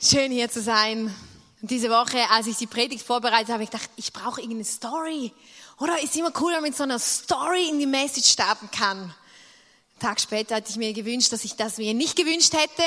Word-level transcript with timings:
Schön 0.00 0.30
hier 0.30 0.48
zu 0.48 0.62
sein. 0.62 1.12
Diese 1.60 1.90
Woche, 1.90 2.30
als 2.30 2.46
ich 2.46 2.56
die 2.56 2.68
Predigt 2.68 3.04
vorbereitet 3.04 3.48
habe, 3.48 3.64
ich 3.64 3.70
gedacht, 3.70 3.90
ich 3.96 4.12
brauche 4.12 4.40
irgendeine 4.40 4.64
Story. 4.64 5.32
Oder 5.80 6.00
ist 6.00 6.14
immer 6.14 6.30
cool, 6.40 6.52
wenn 6.52 6.60
man 6.60 6.70
mit 6.70 6.76
so 6.76 6.84
einer 6.84 7.00
Story 7.00 7.68
in 7.68 7.80
die 7.80 7.86
Message 7.86 8.30
starten 8.30 8.70
kann. 8.70 8.98
Einen 8.98 9.12
Tag 9.98 10.20
später 10.20 10.54
hatte 10.54 10.70
ich 10.70 10.76
mir 10.76 10.92
gewünscht, 10.92 11.32
dass 11.32 11.42
ich 11.42 11.56
das 11.56 11.78
mir 11.78 11.94
nicht 11.94 12.14
gewünscht 12.14 12.52
hätte, 12.52 12.84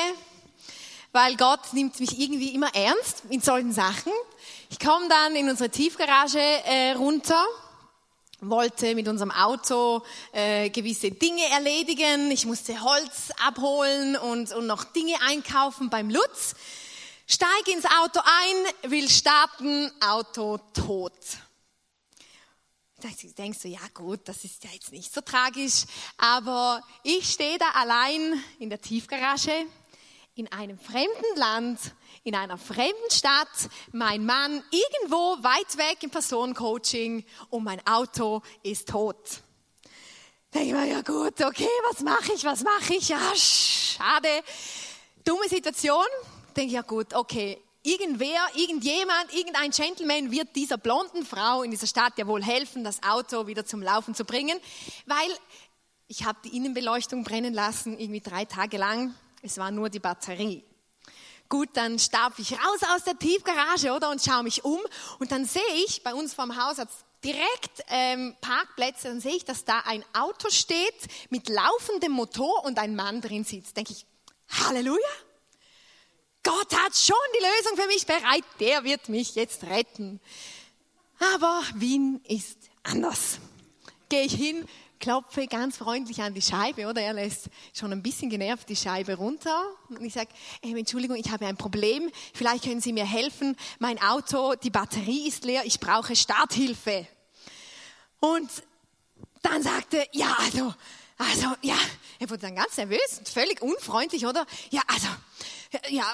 weil 1.11 1.35
Gott 1.35 1.73
nimmt 1.73 1.99
mich 1.99 2.17
irgendwie 2.17 2.55
immer 2.55 2.73
ernst 2.73 3.23
in 3.29 3.41
solchen 3.41 3.73
Sachen. 3.73 4.13
Ich 4.69 4.79
komme 4.79 5.09
dann 5.09 5.35
in 5.35 5.49
unsere 5.49 5.69
Tiefgarage 5.69 6.39
äh, 6.39 6.93
runter 6.93 7.43
wollte 8.43 8.95
mit 8.95 9.07
unserem 9.07 9.29
Auto 9.29 10.01
äh, 10.31 10.71
gewisse 10.71 11.11
Dinge 11.11 11.43
erledigen. 11.51 12.31
Ich 12.31 12.47
musste 12.47 12.81
Holz 12.81 13.29
abholen 13.45 14.15
und, 14.15 14.51
und 14.53 14.65
noch 14.65 14.83
Dinge 14.83 15.13
einkaufen 15.27 15.91
beim 15.91 16.09
Lutz. 16.09 16.55
Steig 17.33 17.65
ins 17.69 17.85
Auto 17.85 18.19
ein, 18.19 18.91
will 18.91 19.09
starten, 19.09 19.89
Auto 20.01 20.57
tot. 20.73 21.13
Da 22.99 23.07
denkst 23.37 23.59
du, 23.61 23.69
ja 23.69 23.79
gut, 23.93 24.19
das 24.25 24.43
ist 24.43 24.65
ja 24.65 24.69
jetzt 24.73 24.91
nicht 24.91 25.13
so 25.13 25.21
tragisch, 25.21 25.85
aber 26.17 26.83
ich 27.03 27.31
stehe 27.31 27.57
da 27.57 27.69
allein 27.69 28.43
in 28.59 28.69
der 28.69 28.81
Tiefgarage 28.81 29.65
in 30.35 30.51
einem 30.51 30.77
fremden 30.77 31.37
Land, 31.37 31.79
in 32.25 32.35
einer 32.35 32.57
fremden 32.57 33.09
Stadt, 33.09 33.47
mein 33.93 34.25
Mann 34.25 34.61
irgendwo 34.69 35.41
weit 35.41 35.77
weg 35.77 36.03
im 36.03 36.09
Personencoaching 36.09 37.25
und 37.49 37.63
mein 37.63 37.79
Auto 37.87 38.41
ist 38.61 38.89
tot. 38.89 39.41
Denke 40.53 40.67
ich 40.67 40.73
mir, 40.73 40.85
ja 40.85 41.01
gut, 41.01 41.39
okay, 41.41 41.69
was 41.89 42.01
mache 42.01 42.33
ich, 42.33 42.43
was 42.43 42.61
mache 42.61 42.95
ich? 42.95 43.07
Ja, 43.07 43.21
schade. 43.37 44.43
Dumme 45.23 45.47
Situation, 45.47 46.03
denke 46.55 46.67
ich, 46.67 46.73
ja 46.73 46.81
gut, 46.81 47.13
okay, 47.13 47.61
irgendwer, 47.83 48.39
irgendjemand, 48.55 49.33
irgendein 49.33 49.71
Gentleman 49.71 50.31
wird 50.31 50.55
dieser 50.55 50.77
blonden 50.77 51.25
Frau 51.25 51.63
in 51.63 51.71
dieser 51.71 51.87
Stadt 51.87 52.17
ja 52.17 52.27
wohl 52.27 52.43
helfen, 52.43 52.83
das 52.83 53.01
Auto 53.03 53.47
wieder 53.47 53.65
zum 53.65 53.81
Laufen 53.81 54.13
zu 54.13 54.25
bringen, 54.25 54.57
weil 55.05 55.29
ich 56.07 56.25
habe 56.25 56.39
die 56.43 56.55
Innenbeleuchtung 56.55 57.23
brennen 57.23 57.53
lassen, 57.53 57.97
irgendwie 57.97 58.21
drei 58.21 58.45
Tage 58.45 58.77
lang. 58.77 59.15
Es 59.41 59.57
war 59.57 59.71
nur 59.71 59.89
die 59.89 59.99
Batterie. 59.99 60.63
Gut, 61.47 61.69
dann 61.73 61.99
starb 61.99 62.37
ich 62.37 62.53
raus 62.53 62.79
aus 62.95 63.03
der 63.03 63.17
Tiefgarage, 63.17 63.91
oder? 63.91 64.09
Und 64.09 64.21
schaue 64.21 64.43
mich 64.43 64.63
um. 64.63 64.79
Und 65.19 65.31
dann 65.31 65.45
sehe 65.45 65.61
ich, 65.85 66.03
bei 66.03 66.13
uns 66.13 66.33
vorm 66.33 66.55
Haus 66.61 66.77
hat 66.77 66.89
direkt 67.23 67.83
ähm, 67.89 68.35
Parkplätze, 68.41 69.07
dann 69.07 69.19
sehe 69.19 69.35
ich, 69.35 69.45
dass 69.45 69.65
da 69.65 69.79
ein 69.85 70.03
Auto 70.13 70.49
steht 70.49 71.07
mit 71.29 71.49
laufendem 71.49 72.11
Motor 72.11 72.65
und 72.65 72.79
ein 72.79 72.95
Mann 72.95 73.21
drin 73.21 73.43
sitzt. 73.43 73.77
Denke 73.77 73.93
ich, 73.93 74.05
Halleluja! 74.49 74.99
Gott 76.43 76.73
hat 76.73 76.95
schon 76.95 77.15
die 77.35 77.43
Lösung 77.43 77.77
für 77.77 77.87
mich 77.87 78.05
bereit, 78.05 78.43
der 78.59 78.83
wird 78.83 79.09
mich 79.09 79.35
jetzt 79.35 79.63
retten. 79.63 80.19
Aber 81.19 81.61
Wien 81.75 82.19
ist 82.27 82.57
anders. 82.83 83.39
Gehe 84.09 84.23
ich 84.23 84.33
hin, 84.33 84.65
klopfe 84.99 85.47
ganz 85.47 85.77
freundlich 85.77 86.21
an 86.21 86.33
die 86.33 86.41
Scheibe, 86.41 86.87
oder? 86.87 87.01
Er 87.01 87.13
lässt 87.13 87.49
schon 87.73 87.91
ein 87.91 88.01
bisschen 88.01 88.29
genervt 88.29 88.69
die 88.69 88.75
Scheibe 88.75 89.15
runter. 89.15 89.65
Und 89.89 90.01
ich 90.01 90.13
sage, 90.13 90.29
hey, 90.63 90.77
Entschuldigung, 90.77 91.17
ich 91.17 91.29
habe 91.29 91.45
ein 91.45 91.57
Problem. 91.57 92.09
Vielleicht 92.33 92.63
können 92.63 92.81
Sie 92.81 92.93
mir 92.93 93.05
helfen. 93.05 93.55
Mein 93.79 94.01
Auto, 94.01 94.55
die 94.55 94.69
Batterie 94.69 95.27
ist 95.27 95.43
leer. 95.43 95.63
Ich 95.65 95.79
brauche 95.79 96.15
Starthilfe. 96.15 97.07
Und 98.19 98.49
dann 99.41 99.61
sagte, 99.61 100.05
ja, 100.13 100.35
also, 100.39 100.73
also, 101.17 101.55
ja, 101.61 101.77
er 102.21 102.29
wurde 102.29 102.41
dann 102.41 102.55
ganz 102.55 102.77
nervös 102.77 103.17
und 103.17 103.27
völlig 103.27 103.63
unfreundlich, 103.63 104.27
oder? 104.27 104.45
Ja, 104.69 104.81
also, 104.85 105.07
ja, 105.89 106.05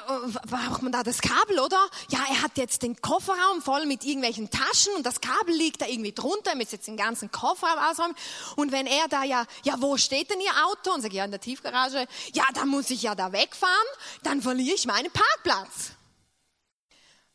braucht 0.48 0.82
man 0.82 0.94
da 0.94 1.04
das 1.04 1.20
Kabel, 1.20 1.60
oder? 1.60 1.86
Ja, 2.08 2.20
er 2.30 2.44
hat 2.44 2.58
jetzt 2.58 2.82
den 2.82 2.96
Kofferraum 3.02 3.62
voll 3.62 3.86
mit 3.86 4.06
irgendwelchen 4.06 4.50
Taschen 4.50 4.94
und 4.96 5.06
das 5.06 5.20
Kabel 5.20 5.54
liegt 5.54 5.82
da 5.82 5.86
irgendwie 5.86 6.14
drunter, 6.14 6.52
er 6.52 6.56
muss 6.56 6.72
jetzt 6.72 6.88
den 6.88 6.96
ganzen 6.96 7.30
Kofferraum 7.30 7.78
ausräumen. 7.80 8.16
Und 8.56 8.72
wenn 8.72 8.88
er 8.88 9.10
da 9.10 9.26
ja, 9.26 9.46
ja, 9.64 9.76
wo 9.80 9.98
steht 9.98 10.30
denn 10.30 10.40
Ihr 10.40 10.66
Auto? 10.66 10.94
Und 10.94 11.02
sagt, 11.02 11.14
ja, 11.14 11.26
in 11.26 11.32
der 11.32 11.42
Tiefgarage. 11.42 12.08
Ja, 12.34 12.46
dann 12.54 12.70
muss 12.70 12.90
ich 12.90 13.02
ja 13.02 13.14
da 13.14 13.34
wegfahren, 13.34 13.76
dann 14.24 14.42
verliere 14.42 14.76
ich 14.76 14.86
meinen 14.86 15.12
Parkplatz. 15.12 15.92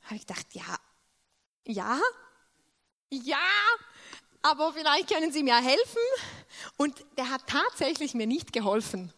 Habe 0.04 0.14
ich 0.14 0.26
gedacht, 0.26 0.47
ja, 0.52 0.78
ja, 1.66 2.00
ja, 3.10 3.36
aber 4.42 4.72
vielleicht 4.72 5.12
können 5.12 5.32
Sie 5.32 5.42
mir 5.42 5.56
helfen. 5.56 6.03
Und 6.76 7.04
der 7.16 7.30
hat 7.30 7.42
tatsächlich 7.47 8.14
mir 8.14 8.26
nicht 8.26 8.53
geholfen 8.53 9.12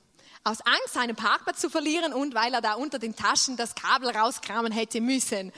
aus 0.44 0.60
Angst, 0.60 0.92
seinen 0.92 1.16
Parkplatz 1.16 1.60
zu 1.60 1.70
verlieren 1.70 2.12
und 2.12 2.34
weil 2.34 2.52
er 2.52 2.60
da 2.60 2.74
unter 2.74 2.98
den 2.98 3.16
Taschen 3.16 3.56
das 3.56 3.74
Kabel 3.74 4.10
rauskramen 4.10 4.72
hätte 4.72 5.00
müssen. 5.00 5.52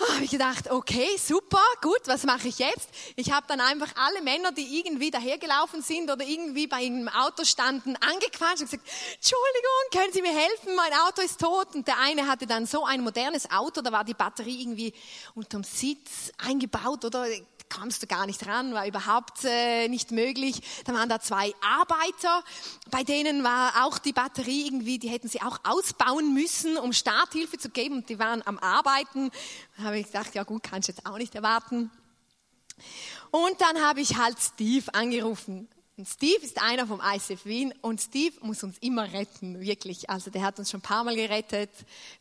Oh, 0.00 0.12
habe 0.12 0.24
ich 0.24 0.30
gedacht, 0.30 0.70
okay, 0.70 1.08
super, 1.18 1.62
gut, 1.82 2.00
was 2.06 2.24
mache 2.24 2.48
ich 2.48 2.60
jetzt? 2.60 2.88
Ich 3.16 3.32
habe 3.32 3.46
dann 3.48 3.60
einfach 3.60 3.88
alle 3.96 4.22
Männer, 4.22 4.52
die 4.52 4.78
irgendwie 4.78 5.10
dahergelaufen 5.10 5.82
sind 5.82 6.08
oder 6.08 6.24
irgendwie 6.24 6.68
bei 6.68 6.76
einem 6.76 7.08
Auto 7.08 7.44
standen, 7.44 7.96
angequatscht 7.96 8.60
und 8.60 8.70
gesagt, 8.70 8.88
Entschuldigung, 9.16 9.90
können 9.92 10.12
Sie 10.12 10.22
mir 10.22 10.32
helfen? 10.32 10.76
Mein 10.76 10.92
Auto 11.00 11.20
ist 11.20 11.40
tot. 11.40 11.74
Und 11.74 11.88
der 11.88 11.98
eine 11.98 12.28
hatte 12.28 12.46
dann 12.46 12.64
so 12.64 12.84
ein 12.84 13.02
modernes 13.02 13.50
Auto, 13.50 13.80
da 13.80 13.90
war 13.90 14.04
die 14.04 14.14
Batterie 14.14 14.62
irgendwie 14.62 14.94
unterm 15.34 15.64
Sitz 15.64 16.32
eingebaut 16.38 17.04
oder 17.04 17.26
kamst 17.68 18.02
du 18.02 18.06
gar 18.06 18.26
nicht 18.26 18.46
ran, 18.46 18.74
war 18.74 18.86
überhaupt 18.86 19.44
äh, 19.44 19.88
nicht 19.88 20.10
möglich. 20.10 20.62
Da 20.84 20.94
waren 20.94 21.08
da 21.08 21.20
zwei 21.20 21.54
Arbeiter, 21.60 22.42
bei 22.90 23.04
denen 23.04 23.44
war 23.44 23.86
auch 23.86 23.98
die 23.98 24.12
Batterie 24.12 24.66
irgendwie, 24.66 24.98
die 24.98 25.08
hätten 25.08 25.28
sie 25.28 25.42
auch 25.42 25.60
ausbauen 25.64 26.34
müssen, 26.34 26.76
um 26.76 26.92
Starthilfe 26.92 27.58
zu 27.58 27.70
geben 27.70 27.96
und 27.96 28.08
die 28.08 28.18
waren 28.18 28.46
am 28.46 28.58
Arbeiten. 28.58 29.30
Da 29.76 29.84
habe 29.84 29.98
ich 29.98 30.06
gedacht, 30.06 30.34
ja 30.34 30.44
gut, 30.44 30.62
kannst 30.62 30.88
du 30.88 30.92
jetzt 30.92 31.06
auch 31.06 31.18
nicht 31.18 31.34
erwarten. 31.34 31.90
Und 33.30 33.60
dann 33.60 33.82
habe 33.82 34.00
ich 34.00 34.16
halt 34.16 34.38
Steve 34.40 34.94
angerufen. 34.94 35.68
Und 35.98 36.06
Steve 36.08 36.44
ist 36.44 36.62
einer 36.62 36.86
vom 36.86 37.02
ICF 37.04 37.44
Wien 37.44 37.74
und 37.80 38.00
Steve 38.00 38.32
muss 38.42 38.62
uns 38.62 38.78
immer 38.78 39.12
retten, 39.12 39.60
wirklich. 39.60 40.08
Also 40.08 40.30
der 40.30 40.42
hat 40.42 40.60
uns 40.60 40.70
schon 40.70 40.78
ein 40.78 40.82
paar 40.82 41.02
Mal 41.02 41.16
gerettet, 41.16 41.70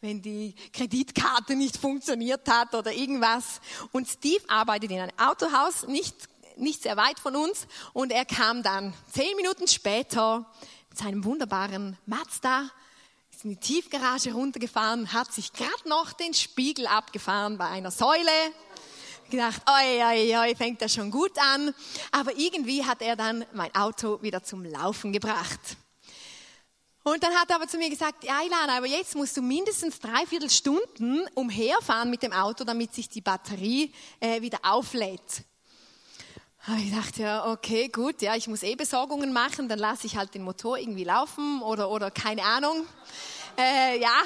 wenn 0.01 0.19
die 0.19 0.55
Kreditkarte 0.73 1.55
nicht 1.55 1.77
funktioniert 1.77 2.49
hat 2.49 2.73
oder 2.73 2.91
irgendwas. 2.91 3.61
Und 3.91 4.07
Steve 4.07 4.43
arbeitet 4.47 4.89
in 4.89 4.99
einem 4.99 5.19
Autohaus, 5.19 5.85
nicht, 5.85 6.16
nicht 6.55 6.81
sehr 6.81 6.97
weit 6.97 7.19
von 7.19 7.35
uns. 7.35 7.67
Und 7.93 8.11
er 8.11 8.25
kam 8.25 8.63
dann 8.63 8.95
zehn 9.13 9.35
Minuten 9.35 9.67
später 9.67 10.51
mit 10.89 10.97
seinem 10.97 11.23
wunderbaren 11.23 11.99
Mazda, 12.07 12.71
ist 13.31 13.43
in 13.43 13.51
die 13.51 13.57
Tiefgarage 13.57 14.33
runtergefahren, 14.33 15.13
hat 15.13 15.31
sich 15.31 15.53
gerade 15.53 15.87
noch 15.87 16.13
den 16.13 16.33
Spiegel 16.33 16.87
abgefahren 16.87 17.59
bei 17.59 17.67
einer 17.67 17.91
Säule 17.91 18.31
gedacht, 19.29 19.61
oi, 19.67 20.03
oi, 20.03 20.38
oi, 20.38 20.55
fängt 20.55 20.81
das 20.81 20.93
schon 20.93 21.11
gut 21.11 21.38
an. 21.38 21.73
Aber 22.11 22.38
irgendwie 22.38 22.83
hat 22.85 23.01
er 23.01 23.15
dann 23.15 23.45
mein 23.53 23.73
Auto 23.75 24.21
wieder 24.21 24.43
zum 24.43 24.63
Laufen 24.63 25.13
gebracht. 25.13 25.59
Und 27.03 27.23
dann 27.23 27.33
hat 27.35 27.49
er 27.49 27.55
aber 27.55 27.67
zu 27.69 27.77
mir 27.77 27.89
gesagt, 27.89 28.25
ja 28.25 28.41
Ilana, 28.45 28.77
aber 28.77 28.87
jetzt 28.87 29.16
musst 29.16 29.37
du 29.37 29.41
mindestens 29.41 29.99
dreiviertel 29.99 30.49
Stunden 30.49 31.25
umherfahren 31.35 32.09
mit 32.09 32.21
dem 32.21 32.33
Auto, 32.33 32.66
damit 32.66 32.93
sich 32.93 33.07
die 33.07 33.21
Batterie 33.21 33.93
äh, 34.19 34.41
wieder 34.41 34.59
auflädt. 34.63 35.45
Ich 36.79 36.93
dachte, 36.93 37.21
ja, 37.21 37.49
okay, 37.49 37.87
gut, 37.87 38.21
ja, 38.21 38.35
ich 38.35 38.49
muss 38.49 38.61
eh 38.61 38.75
Besorgungen 38.75 39.31
machen, 39.31 39.69
dann 39.69 39.79
lasse 39.79 40.05
ich 40.05 40.17
halt 40.17 40.33
den 40.33 40.41
Motor 40.41 40.77
irgendwie 40.77 41.05
laufen 41.05 41.61
oder, 41.61 41.89
oder 41.89 42.11
keine 42.11 42.43
Ahnung. 42.43 42.85
Äh, 43.57 44.01
ja, 44.01 44.21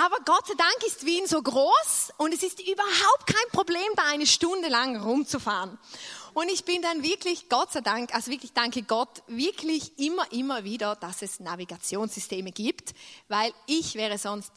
aber 0.00 0.16
Gott 0.24 0.46
sei 0.46 0.54
Dank 0.54 0.86
ist 0.86 1.04
Wien 1.04 1.26
so 1.26 1.42
groß 1.42 2.12
und 2.16 2.32
es 2.32 2.42
ist 2.42 2.60
überhaupt 2.60 3.26
kein 3.26 3.50
Problem, 3.52 3.86
da 3.96 4.04
eine 4.06 4.26
Stunde 4.26 4.68
lang 4.68 4.96
rumzufahren. 4.96 5.78
Und 6.32 6.48
ich 6.48 6.64
bin 6.64 6.80
dann 6.80 7.02
wirklich, 7.02 7.50
Gott 7.50 7.72
sei 7.72 7.82
Dank, 7.82 8.14
also 8.14 8.30
wirklich 8.30 8.52
danke 8.54 8.82
Gott, 8.82 9.22
wirklich 9.26 9.98
immer, 9.98 10.30
immer 10.32 10.64
wieder, 10.64 10.96
dass 10.96 11.20
es 11.20 11.40
Navigationssysteme 11.40 12.50
gibt, 12.50 12.94
weil 13.28 13.52
ich 13.66 13.94
wäre 13.94 14.16
sonst 14.16 14.52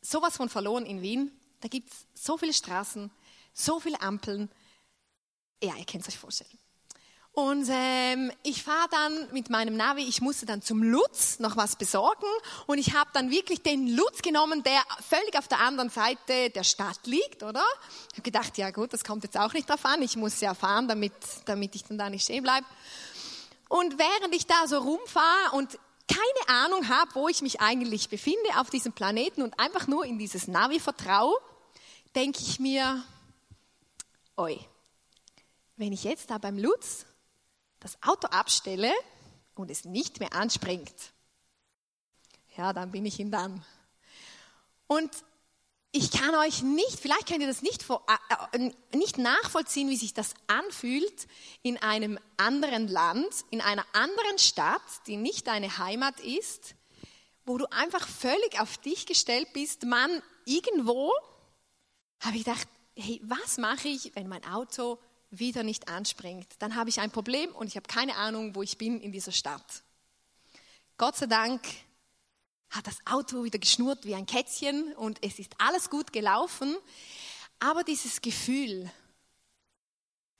sowas 0.00 0.36
von 0.36 0.48
verloren 0.48 0.86
in 0.86 1.02
Wien. 1.02 1.32
Da 1.60 1.68
gibt 1.68 1.90
es 1.90 2.06
so 2.14 2.38
viele 2.38 2.54
Straßen, 2.54 3.10
so 3.52 3.80
viele 3.80 4.00
Ampeln. 4.00 4.48
Ja, 5.62 5.76
ihr 5.76 5.84
könnt 5.84 6.04
es 6.06 6.14
euch 6.14 6.18
vorstellen. 6.18 6.58
Und 7.38 7.68
ähm, 7.70 8.32
ich 8.42 8.64
fahre 8.64 8.88
dann 8.90 9.32
mit 9.32 9.48
meinem 9.48 9.76
Navi, 9.76 10.02
ich 10.02 10.20
musste 10.20 10.44
dann 10.44 10.60
zum 10.60 10.82
Lutz 10.82 11.38
noch 11.38 11.56
was 11.56 11.76
besorgen 11.76 12.26
und 12.66 12.78
ich 12.78 12.94
habe 12.94 13.10
dann 13.12 13.30
wirklich 13.30 13.62
den 13.62 13.94
Lutz 13.94 14.22
genommen, 14.22 14.64
der 14.64 14.80
völlig 15.08 15.38
auf 15.38 15.46
der 15.46 15.60
anderen 15.60 15.88
Seite 15.88 16.50
der 16.50 16.64
Stadt 16.64 16.98
liegt, 17.06 17.44
oder? 17.44 17.62
Ich 18.08 18.14
habe 18.14 18.22
gedacht, 18.22 18.58
ja 18.58 18.72
gut, 18.72 18.92
das 18.92 19.04
kommt 19.04 19.22
jetzt 19.22 19.38
auch 19.38 19.52
nicht 19.52 19.70
drauf 19.70 19.84
an, 19.84 20.02
ich 20.02 20.16
muss 20.16 20.40
ja 20.40 20.52
fahren, 20.52 20.88
damit, 20.88 21.12
damit 21.44 21.76
ich 21.76 21.84
dann 21.84 21.96
da 21.96 22.10
nicht 22.10 22.24
stehen 22.24 22.42
bleibe. 22.42 22.66
Und 23.68 24.00
während 24.00 24.34
ich 24.34 24.48
da 24.48 24.66
so 24.66 24.78
rumfahre 24.78 25.52
und 25.52 25.78
keine 26.08 26.58
Ahnung 26.64 26.88
habe, 26.88 27.14
wo 27.14 27.28
ich 27.28 27.40
mich 27.40 27.60
eigentlich 27.60 28.08
befinde 28.08 28.48
auf 28.56 28.68
diesem 28.68 28.94
Planeten 28.94 29.42
und 29.42 29.60
einfach 29.60 29.86
nur 29.86 30.04
in 30.04 30.18
dieses 30.18 30.48
Navi 30.48 30.80
vertraue, 30.80 31.36
denke 32.16 32.40
ich 32.40 32.58
mir, 32.58 33.00
oi, 34.36 34.58
wenn 35.76 35.92
ich 35.92 36.02
jetzt 36.02 36.32
da 36.32 36.38
beim 36.38 36.58
Lutz 36.58 37.06
das 37.80 38.02
Auto 38.02 38.28
abstelle 38.28 38.92
und 39.54 39.70
es 39.70 39.84
nicht 39.84 40.20
mehr 40.20 40.32
anspringt, 40.34 41.12
ja, 42.56 42.72
dann 42.72 42.90
bin 42.90 43.06
ich 43.06 43.18
ihn 43.20 43.30
dann. 43.30 43.64
Und 44.86 45.10
ich 45.90 46.10
kann 46.10 46.34
euch 46.34 46.62
nicht, 46.62 47.00
vielleicht 47.00 47.28
könnt 47.28 47.40
ihr 47.40 47.46
das 47.46 47.62
nicht, 47.62 47.82
vor, 47.82 48.04
äh, 48.52 48.70
nicht 48.94 49.16
nachvollziehen, 49.16 49.88
wie 49.88 49.96
sich 49.96 50.12
das 50.12 50.34
anfühlt 50.46 51.26
in 51.62 51.78
einem 51.78 52.18
anderen 52.36 52.88
Land, 52.88 53.28
in 53.50 53.60
einer 53.60 53.86
anderen 53.94 54.38
Stadt, 54.38 54.82
die 55.06 55.16
nicht 55.16 55.46
deine 55.46 55.78
Heimat 55.78 56.20
ist, 56.20 56.74
wo 57.46 57.56
du 57.56 57.66
einfach 57.70 58.06
völlig 58.06 58.60
auf 58.60 58.76
dich 58.78 59.06
gestellt 59.06 59.48
bist. 59.54 59.84
Man, 59.84 60.22
irgendwo 60.44 61.10
habe 62.20 62.36
ich 62.36 62.44
gedacht, 62.44 62.68
hey, 62.94 63.20
was 63.24 63.56
mache 63.56 63.88
ich, 63.88 64.14
wenn 64.14 64.28
mein 64.28 64.44
Auto 64.44 64.98
wieder 65.30 65.62
nicht 65.62 65.88
anspringt? 65.88 66.46
Dann 66.58 66.74
habe 66.74 66.90
ich 66.90 67.00
ein 67.00 67.10
Problem 67.10 67.54
und 67.54 67.66
ich 67.66 67.76
habe 67.76 67.86
keine 67.86 68.16
Ahnung, 68.16 68.54
wo 68.54 68.62
ich 68.62 68.78
bin 68.78 69.00
in 69.00 69.12
dieser 69.12 69.32
Stadt. 69.32 69.82
Gott 70.96 71.16
sei 71.16 71.26
Dank 71.26 71.62
hat 72.70 72.86
das 72.86 72.98
Auto 73.06 73.44
wieder 73.44 73.58
geschnurrt 73.58 74.04
wie 74.04 74.14
ein 74.14 74.26
Kätzchen 74.26 74.94
und 74.94 75.18
es 75.24 75.38
ist 75.38 75.54
alles 75.58 75.90
gut 75.90 76.12
gelaufen. 76.12 76.76
Aber 77.60 77.84
dieses 77.84 78.20
Gefühl, 78.20 78.90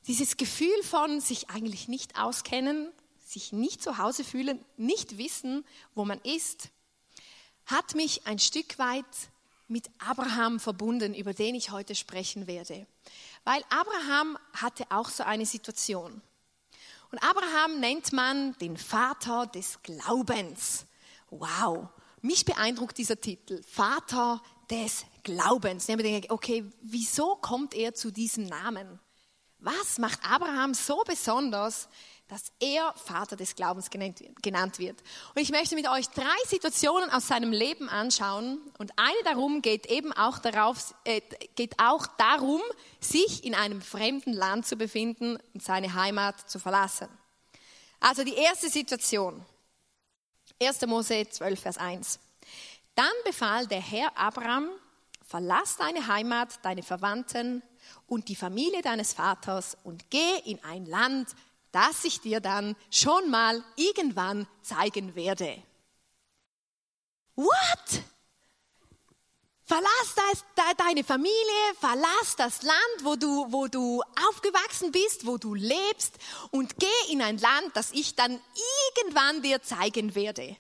dieses 0.07 0.37
Gefühl 0.37 0.83
von 0.83 1.21
sich 1.21 1.51
eigentlich 1.51 1.89
nicht 1.89 2.19
auskennen, 2.19 2.93
sich 3.25 3.53
nicht 3.53 3.83
zu 3.83 3.99
Hause 3.99 4.25
fühlen, 4.25 4.65
nicht 4.77 5.19
wissen, 5.19 5.65
wo 5.95 6.05
man 6.05 6.21
ist, 6.21 6.71
hat 7.67 7.95
mich 7.95 8.27
ein 8.27 8.39
Stück 8.39 8.79
weit 8.79 9.05
mit 9.69 9.91
Abraham 9.99 10.59
verbunden, 10.59 11.15
über 11.15 11.35
den 11.35 11.55
ich 11.55 11.71
heute 11.71 11.95
sprechen 11.95 12.47
werde. 12.47 12.87
Weil 13.45 13.63
Abraham 13.69 14.39
hatte 14.55 14.85
auch 14.91 15.09
so 15.09 15.23
eine 15.23 15.47
Situation. 15.47 16.21
Und 17.11 17.19
Abraham 17.19 17.81
nennt 17.81 18.13
man 18.13 18.55
den 18.59 18.77
Vater 18.77 19.47
des 19.47 19.83
Glaubens. 19.83 20.87
Wow, 21.31 21.89
mich 22.21 22.45
beeindruckt 22.45 22.99
dieser 22.99 23.21
Titel, 23.21 23.63
Vater 23.63 24.43
des 24.71 25.05
Glaubens. 25.23 25.89
Ich 25.89 25.95
habe 25.95 26.31
okay, 26.31 26.65
wieso 26.83 27.37
kommt 27.37 27.75
er 27.75 27.95
zu 27.95 28.11
diesem 28.11 28.47
Namen? 28.47 28.99
Was 29.59 29.99
macht 29.99 30.21
Abraham 30.23 30.75
so 30.75 31.03
besonders, 31.07 31.89
dass 32.29 32.53
er 32.61 32.95
Vater 32.97 33.37
des 33.37 33.57
Glaubens 33.57 33.91
genannt 33.91 34.79
wird? 34.79 35.03
Und 35.35 35.43
ich 35.43 35.51
möchte 35.51 35.75
mit 35.75 35.89
euch 35.89 36.09
drei 36.11 36.37
Situationen 36.47 37.11
aus 37.11 37.27
seinem 37.27 37.53
Leben 37.53 37.89
anschauen. 37.89 38.61
Und 38.79 38.93
eine 38.97 39.23
darum 39.25 39.63
geht 39.63 39.87
eben 39.87 40.13
auch, 40.13 40.39
darauf, 40.39 40.95
äh, 41.05 41.21
geht 41.57 41.79
auch 41.79 42.07
darum, 42.19 42.61
sich 43.01 43.45
in 43.45 43.55
einem 43.55 43.83
fremden 43.83 44.33
Land 44.33 44.67
zu 44.67 44.77
befinden 44.77 45.39
und 45.55 45.63
seine 45.63 45.95
Heimat 45.95 46.49
zu 46.49 46.59
verlassen. 46.59 47.09
Also 48.01 48.25
die 48.25 48.35
erste 48.35 48.69
Situation. 48.69 49.45
1. 50.61 50.87
Mose 50.87 51.29
12, 51.29 51.61
Vers 51.61 51.79
1. 51.79 52.21
Dann 52.95 53.07
befahl 53.25 53.67
der 53.67 53.81
Herr 53.81 54.17
Abraham, 54.19 54.69
verlass 55.25 55.77
deine 55.77 56.09
Heimat, 56.09 56.65
deine 56.65 56.83
Verwandten 56.83 57.63
und 58.07 58.29
die 58.29 58.35
Familie 58.35 58.83
deines 58.83 59.13
Vaters 59.13 59.77
und 59.85 60.11
geh 60.11 60.39
in 60.45 60.63
ein 60.65 60.85
Land, 60.87 61.29
das 61.73 62.05
ich 62.05 62.21
dir 62.21 62.41
dann 62.41 62.77
schon 62.91 63.31
mal 63.31 63.63
irgendwann 63.77 64.47
zeigen 64.63 65.15
werde. 65.15 65.63
What? 67.37 68.03
Verlass 69.65 70.15
deine 70.79 71.05
Familie, 71.05 71.75
verlass 71.79 72.37
das 72.37 72.63
Land, 72.63 72.79
wo 73.03 73.17
du, 73.17 73.53
wo 73.53 73.67
du 73.67 74.03
aufgewachsen 74.29 74.93
bist, 74.93 75.27
wo 75.27 75.37
du 75.37 75.55
lebst 75.55 76.17
und 76.51 76.79
geh 76.79 77.13
in 77.13 77.21
ein 77.21 77.37
Land, 77.37 77.71
das 77.75 77.93
ich 77.93 78.15
dann 78.17 78.41
irgendwann 78.97 79.43
dir 79.43 79.63
zeigen 79.63 80.15
werde. 80.15 80.57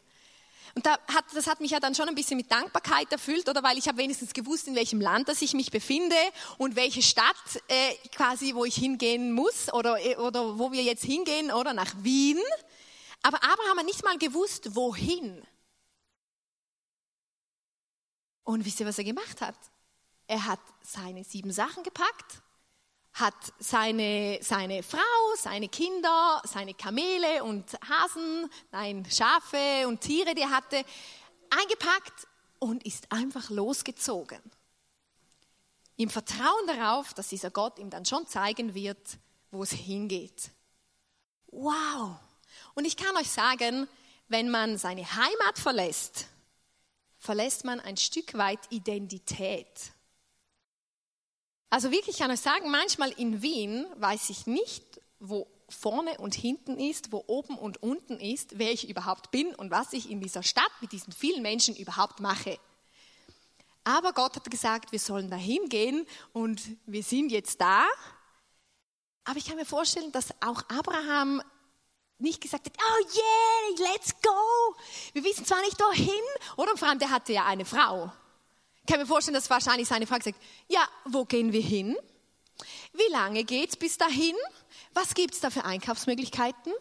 Und 0.78 0.86
da 0.86 0.96
hat, 1.12 1.24
das 1.34 1.48
hat 1.48 1.58
mich 1.58 1.72
ja 1.72 1.80
dann 1.80 1.96
schon 1.96 2.08
ein 2.08 2.14
bisschen 2.14 2.36
mit 2.36 2.52
Dankbarkeit 2.52 3.10
erfüllt, 3.10 3.48
oder 3.48 3.64
weil 3.64 3.76
ich 3.78 3.88
habe 3.88 3.98
wenigstens 3.98 4.32
gewusst, 4.32 4.68
in 4.68 4.76
welchem 4.76 5.00
Land 5.00 5.28
das 5.28 5.42
ich 5.42 5.52
mich 5.52 5.72
befinde 5.72 6.14
und 6.56 6.76
welche 6.76 7.02
Stadt 7.02 7.34
äh, 7.66 7.94
quasi, 8.12 8.54
wo 8.54 8.64
ich 8.64 8.76
hingehen 8.76 9.32
muss 9.32 9.72
oder, 9.72 9.98
äh, 9.98 10.14
oder 10.14 10.56
wo 10.56 10.70
wir 10.70 10.84
jetzt 10.84 11.04
hingehen, 11.04 11.50
oder 11.50 11.72
nach 11.72 11.92
Wien. 12.04 12.38
Aber 13.22 13.42
Abraham 13.42 13.78
hat 13.78 13.86
nicht 13.86 14.04
mal 14.04 14.18
gewusst, 14.18 14.76
wohin. 14.76 15.44
Und 18.44 18.64
wisst 18.64 18.78
ihr, 18.78 18.86
was 18.86 18.98
er 18.98 19.04
gemacht 19.04 19.40
hat? 19.40 19.56
Er 20.28 20.44
hat 20.44 20.60
seine 20.84 21.24
sieben 21.24 21.50
Sachen 21.50 21.82
gepackt, 21.82 22.40
hat 23.20 23.34
seine, 23.58 24.38
seine 24.42 24.82
Frau, 24.82 24.98
seine 25.36 25.68
Kinder, 25.68 26.42
seine 26.44 26.74
Kamele 26.74 27.42
und 27.44 27.64
Hasen, 27.88 28.50
nein, 28.70 29.06
Schafe 29.10 29.86
und 29.86 30.00
Tiere, 30.00 30.34
die 30.34 30.42
er 30.42 30.50
hatte, 30.50 30.84
eingepackt 31.50 32.26
und 32.58 32.84
ist 32.84 33.10
einfach 33.10 33.50
losgezogen. 33.50 34.40
Im 35.96 36.10
Vertrauen 36.10 36.66
darauf, 36.66 37.12
dass 37.14 37.28
dieser 37.28 37.50
Gott 37.50 37.78
ihm 37.78 37.90
dann 37.90 38.04
schon 38.04 38.26
zeigen 38.26 38.74
wird, 38.74 39.18
wo 39.50 39.62
es 39.62 39.72
hingeht. 39.72 40.50
Wow! 41.48 42.16
Und 42.74 42.84
ich 42.84 42.96
kann 42.96 43.16
euch 43.16 43.30
sagen, 43.30 43.88
wenn 44.28 44.50
man 44.50 44.78
seine 44.78 45.02
Heimat 45.02 45.58
verlässt, 45.58 46.26
verlässt 47.18 47.64
man 47.64 47.80
ein 47.80 47.96
Stück 47.96 48.34
weit 48.34 48.60
Identität. 48.70 49.92
Also 51.70 51.90
wirklich 51.90 52.18
kann 52.18 52.30
ich 52.30 52.40
sagen, 52.40 52.70
manchmal 52.70 53.10
in 53.12 53.42
Wien 53.42 53.86
weiß 53.96 54.30
ich 54.30 54.46
nicht, 54.46 55.00
wo 55.20 55.46
vorne 55.68 56.16
und 56.18 56.34
hinten 56.34 56.78
ist, 56.78 57.12
wo 57.12 57.24
oben 57.26 57.58
und 57.58 57.82
unten 57.82 58.18
ist, 58.18 58.58
wer 58.58 58.72
ich 58.72 58.88
überhaupt 58.88 59.30
bin 59.30 59.54
und 59.54 59.70
was 59.70 59.92
ich 59.92 60.10
in 60.10 60.20
dieser 60.20 60.42
Stadt 60.42 60.70
mit 60.80 60.92
diesen 60.92 61.12
vielen 61.12 61.42
Menschen 61.42 61.76
überhaupt 61.76 62.20
mache. 62.20 62.58
Aber 63.84 64.12
Gott 64.12 64.36
hat 64.36 64.50
gesagt, 64.50 64.92
wir 64.92 64.98
sollen 64.98 65.30
da 65.30 65.36
hingehen 65.36 66.06
und 66.32 66.62
wir 66.86 67.02
sind 67.02 67.30
jetzt 67.30 67.60
da. 67.60 67.86
Aber 69.24 69.36
ich 69.36 69.46
kann 69.46 69.56
mir 69.56 69.66
vorstellen, 69.66 70.10
dass 70.12 70.30
auch 70.40 70.62
Abraham 70.68 71.42
nicht 72.18 72.40
gesagt 72.40 72.66
hat, 72.66 72.76
oh 72.78 73.04
yeah, 73.14 73.90
let's 73.92 74.14
go. 74.22 74.74
Wir 75.12 75.22
wissen 75.24 75.44
zwar 75.44 75.60
nicht 75.60 75.78
wohin, 75.78 76.10
oder? 76.56 76.76
Vor 76.76 76.88
allem, 76.88 76.98
der 76.98 77.10
hatte 77.10 77.32
ja 77.32 77.44
eine 77.44 77.64
Frau. 77.64 78.10
Kann 78.88 79.00
mir 79.00 79.06
vorstellen, 79.06 79.34
dass 79.34 79.50
wahrscheinlich 79.50 79.86
seine 79.86 80.06
Frau 80.06 80.16
gesagt 80.16 80.40
ja, 80.66 80.80
wo 81.04 81.26
gehen 81.26 81.52
wir 81.52 81.60
hin? 81.60 81.96
Wie 82.94 83.12
lange 83.12 83.44
geht's 83.44 83.76
bis 83.76 83.98
dahin? 83.98 84.34
Was 84.94 85.14
gibt's 85.14 85.40
da 85.40 85.50
für 85.50 85.64
Einkaufsmöglichkeiten? 85.64 86.72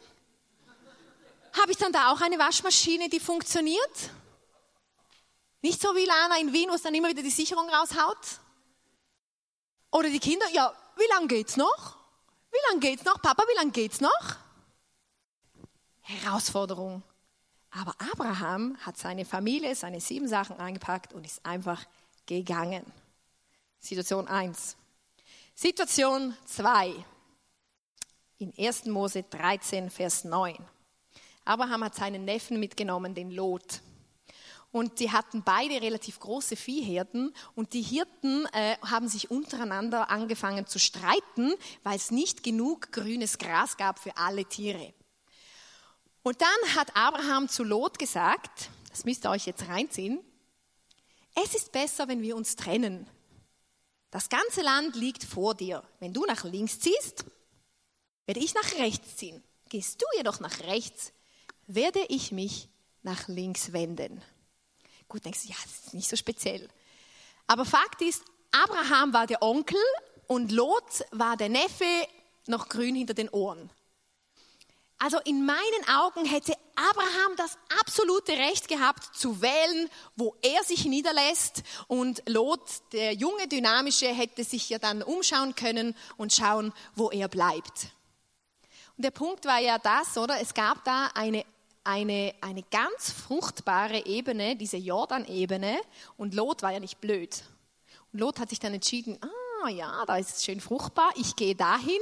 Habe 1.59 1.71
ich 1.71 1.77
dann 1.77 1.92
da 1.92 2.12
auch 2.12 2.21
eine 2.21 2.39
Waschmaschine, 2.39 3.09
die 3.09 3.19
funktioniert? 3.19 4.09
Nicht 5.62 5.81
so 5.81 5.94
wie 5.95 6.06
Lana 6.06 6.39
in 6.39 6.54
Wien, 6.54 6.69
wo 6.69 6.75
es 6.75 6.81
dann 6.81 6.95
immer 6.95 7.09
wieder 7.09 7.24
die 7.24 7.30
Sicherung 7.30 7.69
raushaut? 7.69 8.18
Oder 9.92 10.09
die 10.09 10.19
Kinder, 10.19 10.47
ja, 10.54 10.73
wie 10.95 11.07
lange 11.14 11.28
geht's 11.28 11.57
noch? 11.57 11.97
Wie 12.52 12.69
lange 12.69 12.80
geht's 12.80 13.04
noch? 13.04 13.21
Papa, 13.21 13.44
wie 13.49 13.56
lange 13.56 13.71
geht's 13.71 13.99
noch? 13.99 14.37
Herausforderung. 16.02 17.04
Aber 17.78 17.96
Abraham 18.12 18.76
hat 18.81 18.98
seine 18.98 19.24
Familie, 19.24 19.76
seine 19.76 20.02
sieben 20.02 20.28
Sachen 20.28 20.57
eingepackt 20.57 21.14
und 21.14 21.26
ist 21.26 21.46
einfach 21.46 21.86
gegangen. 22.26 22.84
Situation 23.80 24.28
1. 24.28 24.76
Situation 25.54 26.36
2. 26.46 26.96
In 28.40 28.52
1. 28.57 28.86
Mose 28.86 29.24
13, 29.24 29.92
Vers 29.92 30.24
9. 30.24 30.57
Abraham 31.46 31.84
hat 31.84 31.94
seinen 31.94 32.26
Neffen 32.26 32.60
mitgenommen, 32.60 33.14
den 33.14 33.30
Lot. 33.30 33.81
Und 34.72 35.00
die 35.00 35.12
hatten 35.12 35.44
beide 35.44 35.80
relativ 35.80 36.19
große 36.19 36.56
Viehherden 36.56 37.34
und 37.54 37.74
die 37.74 37.81
Hirten 37.84 38.48
äh, 38.54 38.76
haben 38.81 39.07
sich 39.07 39.30
untereinander 39.30 40.10
angefangen 40.10 40.66
zu 40.66 40.80
streiten, 40.80 41.54
weil 41.84 41.96
es 41.96 42.10
nicht 42.10 42.44
genug 42.44 42.92
grünes 42.92 43.38
Gras 43.38 43.78
gab 43.78 44.00
für 44.00 44.18
alle 44.18 44.46
Tiere. 44.46 44.94
Und 46.28 46.42
dann 46.42 46.76
hat 46.76 46.94
Abraham 46.94 47.48
zu 47.48 47.64
Lot 47.64 47.98
gesagt, 47.98 48.69
das 48.90 49.06
müsst 49.06 49.26
ihr 49.26 49.30
euch 49.30 49.46
jetzt 49.46 49.69
reinziehen, 49.69 50.19
es 51.42 51.56
ist 51.56 51.72
besser, 51.72 52.10
wenn 52.10 52.22
wir 52.22 52.36
uns 52.36 52.57
trennen. 52.57 53.07
Das 54.12 54.28
ganze 54.28 54.62
Land 54.62 54.98
liegt 54.98 55.24
vor 55.24 55.56
dir. 55.56 55.84
Wenn 56.02 56.12
du 56.12 56.26
nach 56.26 56.44
links 56.44 56.81
ziehst, 56.81 57.24
werde 58.26 58.42
ich 58.42 58.54
nach 58.54 58.74
rechts 58.74 59.16
ziehen. 59.16 59.42
Gehst 59.69 60.02
du 60.02 60.06
jedoch 60.18 60.42
nach 60.42 60.60
rechts, 60.64 61.14
werde 61.66 62.04
ich 62.10 62.34
mich 62.34 62.68
nach 63.04 63.30
links 63.30 63.72
wenden. 63.72 64.22
Gut, 65.07 65.24
denkst 65.24 65.44
du, 65.44 65.48
ja, 65.48 65.56
das 65.64 65.86
ist 65.86 65.94
nicht 65.94 66.10
so 66.10 66.18
speziell. 66.18 66.68
Aber 67.48 67.64
Fakt 67.64 68.02
ist, 68.02 68.22
Abraham 68.52 69.14
war 69.14 69.28
der 69.28 69.42
Onkel 69.42 69.80
und 70.28 70.52
Lot 70.52 71.06
war 71.12 71.38
der 71.38 71.48
Neffe, 71.48 71.86
noch 72.48 72.68
grün 72.68 72.96
hinter 72.96 73.14
den 73.14 73.30
Ohren. 73.30 73.69
Also 74.99 75.19
in 75.25 75.45
meinen 75.45 75.87
Augen 75.95 76.25
hätte 76.25 76.54
Abraham 76.75 77.35
das 77.37 77.57
absolute 77.81 78.31
Recht 78.33 78.68
gehabt 78.68 79.16
zu 79.16 79.42
wählen, 79.42 79.89
wo 80.16 80.35
er 80.42 80.63
sich 80.63 80.85
niederlässt 80.85 81.61
und 81.87 82.23
Lot, 82.27 82.61
der 82.94 83.13
junge 83.13 83.47
Dynamische, 83.47 84.07
hätte 84.07 84.44
sich 84.44 84.69
ja 84.69 84.80
dann 84.80 85.04
umschauen 85.04 85.54
können 85.56 85.95
und 86.18 86.33
schauen, 86.33 86.73
wo 86.95 87.11
er 87.11 87.27
bleibt. 87.27 87.92
Und 88.97 89.06
der 89.06 89.11
Punkt 89.11 89.45
war 89.45 89.59
ja 89.59 89.77
das, 89.77 90.18
oder? 90.18 90.42
Es 90.42 90.54
gab 90.54 90.83
da 90.83 91.11
eine 91.13 91.45
eine, 91.87 92.35
eine 92.42 92.63
ganz 92.63 93.11
fruchtbare 93.11 94.06
Ebene, 94.06 94.57
diese 94.57 94.75
Jordan-Ebene. 94.75 95.80
Und 96.18 96.33
Lot 96.33 96.61
war 96.61 96.73
ja 96.73 96.81
nicht 96.81 96.99
blöd. 96.99 97.44
Und 98.11 98.19
Lot 98.19 98.39
hat 98.39 98.49
sich 98.49 98.59
dann 98.59 98.73
entschieden, 98.73 99.18
ah 99.21 99.46
ja, 99.68 100.04
da 100.06 100.18
ist 100.18 100.37
es 100.37 100.45
schön 100.45 100.61
fruchtbar, 100.61 101.11
ich 101.16 101.35
gehe 101.35 101.56
dahin. 101.56 102.02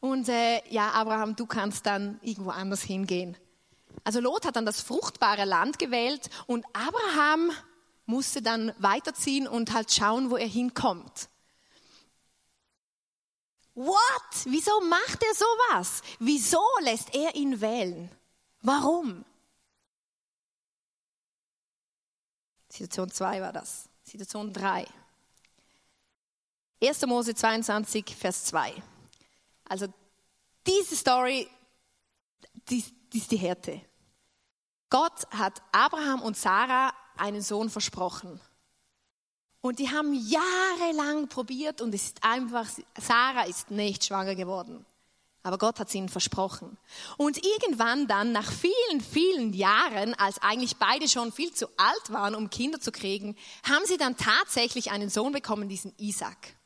Und 0.00 0.28
äh, 0.28 0.62
ja, 0.68 0.90
Abraham, 0.90 1.36
du 1.36 1.46
kannst 1.46 1.86
dann 1.86 2.20
irgendwo 2.22 2.50
anders 2.50 2.82
hingehen. 2.82 3.36
Also 4.04 4.20
Lot 4.20 4.46
hat 4.46 4.56
dann 4.56 4.66
das 4.66 4.80
fruchtbare 4.80 5.44
Land 5.44 5.78
gewählt 5.78 6.30
und 6.46 6.64
Abraham 6.72 7.52
musste 8.06 8.42
dann 8.42 8.72
weiterziehen 8.78 9.46
und 9.46 9.72
halt 9.72 9.92
schauen, 9.92 10.30
wo 10.30 10.36
er 10.36 10.46
hinkommt. 10.46 11.28
What? 13.74 14.44
Wieso 14.44 14.80
macht 14.80 15.22
er 15.22 15.34
sowas? 15.34 16.02
Wieso 16.18 16.62
lässt 16.82 17.14
er 17.14 17.34
ihn 17.34 17.60
wählen? 17.60 18.10
Warum? 18.62 19.24
Situation 22.68 23.10
2 23.10 23.40
war 23.40 23.52
das. 23.52 23.88
Situation 24.02 24.52
3. 24.52 24.86
1. 26.82 27.06
Mose 27.06 27.34
22, 27.34 28.16
Vers 28.16 28.44
2. 28.46 28.74
Also 29.68 29.86
diese 30.66 30.96
Story, 30.96 31.48
die, 32.68 32.84
die 33.12 33.18
ist 33.18 33.30
die 33.30 33.36
Härte. 33.36 33.80
Gott 34.88 35.26
hat 35.30 35.62
Abraham 35.72 36.22
und 36.22 36.36
Sarah 36.36 36.92
einen 37.16 37.42
Sohn 37.42 37.70
versprochen. 37.70 38.40
Und 39.60 39.78
die 39.78 39.90
haben 39.90 40.14
jahrelang 40.14 41.28
probiert 41.28 41.82
und 41.82 41.94
es 41.94 42.04
ist 42.06 42.24
einfach, 42.24 42.66
Sarah 42.98 43.44
ist 43.44 43.70
nicht 43.70 44.06
schwanger 44.06 44.34
geworden. 44.34 44.86
Aber 45.42 45.58
Gott 45.58 45.78
hat 45.78 45.88
es 45.88 45.94
ihnen 45.94 46.08
versprochen. 46.08 46.76
Und 47.16 47.42
irgendwann 47.44 48.06
dann, 48.06 48.32
nach 48.32 48.50
vielen, 48.50 49.00
vielen 49.00 49.52
Jahren, 49.52 50.14
als 50.14 50.38
eigentlich 50.42 50.76
beide 50.76 51.08
schon 51.08 51.32
viel 51.32 51.52
zu 51.52 51.66
alt 51.78 52.10
waren, 52.12 52.34
um 52.34 52.50
Kinder 52.50 52.80
zu 52.80 52.92
kriegen, 52.92 53.36
haben 53.68 53.86
sie 53.86 53.96
dann 53.96 54.16
tatsächlich 54.16 54.90
einen 54.90 55.08
Sohn 55.08 55.32
bekommen, 55.32 55.68
diesen 55.68 55.94
Isaac. 55.98 56.56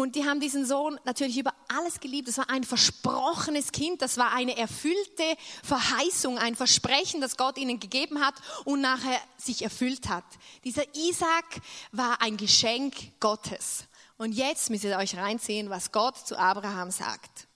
Und 0.00 0.14
die 0.14 0.24
haben 0.24 0.38
diesen 0.38 0.64
Sohn 0.64 0.96
natürlich 1.04 1.38
über 1.38 1.52
alles 1.66 1.98
geliebt. 1.98 2.28
Das 2.28 2.38
war 2.38 2.48
ein 2.50 2.62
versprochenes 2.62 3.72
Kind, 3.72 4.00
das 4.00 4.16
war 4.16 4.32
eine 4.32 4.56
erfüllte 4.56 5.24
Verheißung, 5.64 6.38
ein 6.38 6.54
Versprechen, 6.54 7.20
das 7.20 7.36
Gott 7.36 7.58
ihnen 7.58 7.80
gegeben 7.80 8.24
hat 8.24 8.36
und 8.64 8.80
nachher 8.80 9.20
sich 9.38 9.62
erfüllt 9.62 10.08
hat. 10.08 10.22
Dieser 10.62 10.84
Isaac 10.94 11.60
war 11.90 12.22
ein 12.22 12.36
Geschenk 12.36 12.94
Gottes. 13.18 13.86
Und 14.18 14.30
jetzt 14.30 14.70
müsst 14.70 14.84
ihr 14.84 14.96
euch 14.98 15.16
reinziehen, 15.16 15.68
was 15.68 15.90
Gott 15.90 16.16
zu 16.16 16.38
Abraham 16.38 16.92
sagt. 16.92 17.48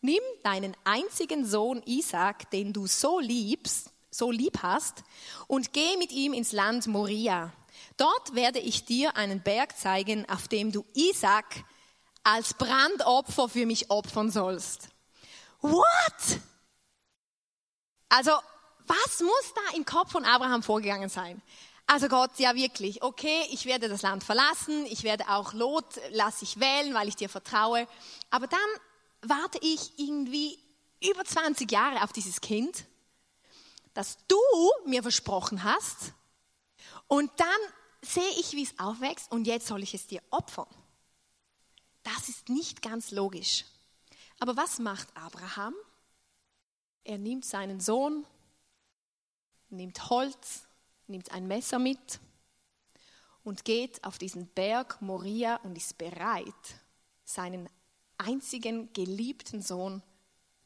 Nimm 0.00 0.22
deinen 0.44 0.76
einzigen 0.84 1.44
Sohn 1.44 1.82
Isaac, 1.86 2.52
den 2.52 2.72
du 2.72 2.86
so 2.86 3.18
liebst, 3.18 3.90
so 4.12 4.30
lieb 4.30 4.62
hast, 4.62 5.02
und 5.48 5.72
geh 5.72 5.96
mit 5.96 6.12
ihm 6.12 6.34
ins 6.34 6.52
Land 6.52 6.86
Moria 6.86 7.52
Dort 8.02 8.34
werde 8.34 8.58
ich 8.58 8.84
dir 8.84 9.16
einen 9.16 9.44
Berg 9.44 9.78
zeigen, 9.78 10.28
auf 10.28 10.48
dem 10.48 10.72
du 10.72 10.84
Isaac 10.92 11.62
als 12.24 12.52
Brandopfer 12.52 13.48
für 13.48 13.64
mich 13.64 13.92
opfern 13.92 14.28
sollst. 14.32 14.88
What? 15.60 15.84
Also, 18.08 18.32
was 18.88 19.20
muss 19.20 19.54
da 19.54 19.76
im 19.76 19.84
Kopf 19.84 20.10
von 20.10 20.24
Abraham 20.24 20.64
vorgegangen 20.64 21.10
sein? 21.10 21.40
Also 21.86 22.08
Gott, 22.08 22.32
ja 22.38 22.56
wirklich, 22.56 23.04
okay, 23.04 23.46
ich 23.52 23.66
werde 23.66 23.88
das 23.88 24.02
Land 24.02 24.24
verlassen, 24.24 24.84
ich 24.86 25.04
werde 25.04 25.28
auch 25.28 25.52
Lot, 25.52 26.00
lass 26.10 26.42
ich 26.42 26.58
wählen, 26.58 26.94
weil 26.94 27.06
ich 27.06 27.14
dir 27.14 27.28
vertraue. 27.28 27.86
Aber 28.30 28.48
dann 28.48 28.58
warte 29.20 29.58
ich 29.62 29.96
irgendwie 29.96 30.58
über 31.00 31.24
20 31.24 31.70
Jahre 31.70 32.02
auf 32.02 32.12
dieses 32.12 32.40
Kind, 32.40 32.84
das 33.94 34.18
du 34.26 34.40
mir 34.86 35.02
versprochen 35.02 35.62
hast. 35.62 36.14
Und 37.06 37.30
dann 37.36 37.48
sehe 38.02 38.30
ich, 38.38 38.52
wie 38.52 38.64
es 38.64 38.78
aufwächst 38.78 39.30
und 39.30 39.46
jetzt 39.46 39.66
soll 39.66 39.82
ich 39.82 39.94
es 39.94 40.06
dir 40.06 40.22
opfern. 40.30 40.68
Das 42.02 42.28
ist 42.28 42.48
nicht 42.48 42.82
ganz 42.82 43.10
logisch. 43.12 43.64
Aber 44.40 44.56
was 44.56 44.78
macht 44.78 45.16
Abraham? 45.16 45.74
Er 47.04 47.18
nimmt 47.18 47.44
seinen 47.44 47.80
Sohn, 47.80 48.26
nimmt 49.70 50.10
Holz, 50.10 50.66
nimmt 51.06 51.30
ein 51.32 51.46
Messer 51.46 51.78
mit 51.78 52.20
und 53.44 53.64
geht 53.64 54.02
auf 54.04 54.18
diesen 54.18 54.48
Berg 54.48 55.00
Moria 55.00 55.56
und 55.56 55.76
ist 55.76 55.98
bereit, 55.98 56.54
seinen 57.24 57.68
einzigen 58.18 58.92
geliebten 58.92 59.62
Sohn 59.62 60.02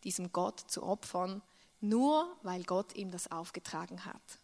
diesem 0.04 0.32
Gott 0.32 0.60
zu 0.70 0.82
opfern, 0.82 1.42
nur 1.80 2.36
weil 2.42 2.64
Gott 2.64 2.94
ihm 2.94 3.10
das 3.10 3.30
aufgetragen 3.30 4.04
hat. 4.04 4.40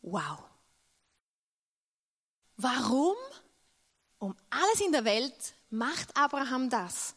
Wow. 0.00 0.38
Warum? 2.58 3.16
Um 4.18 4.34
alles 4.50 4.80
in 4.84 4.90
der 4.90 5.04
Welt 5.04 5.54
macht 5.70 6.16
Abraham 6.16 6.68
das. 6.68 7.14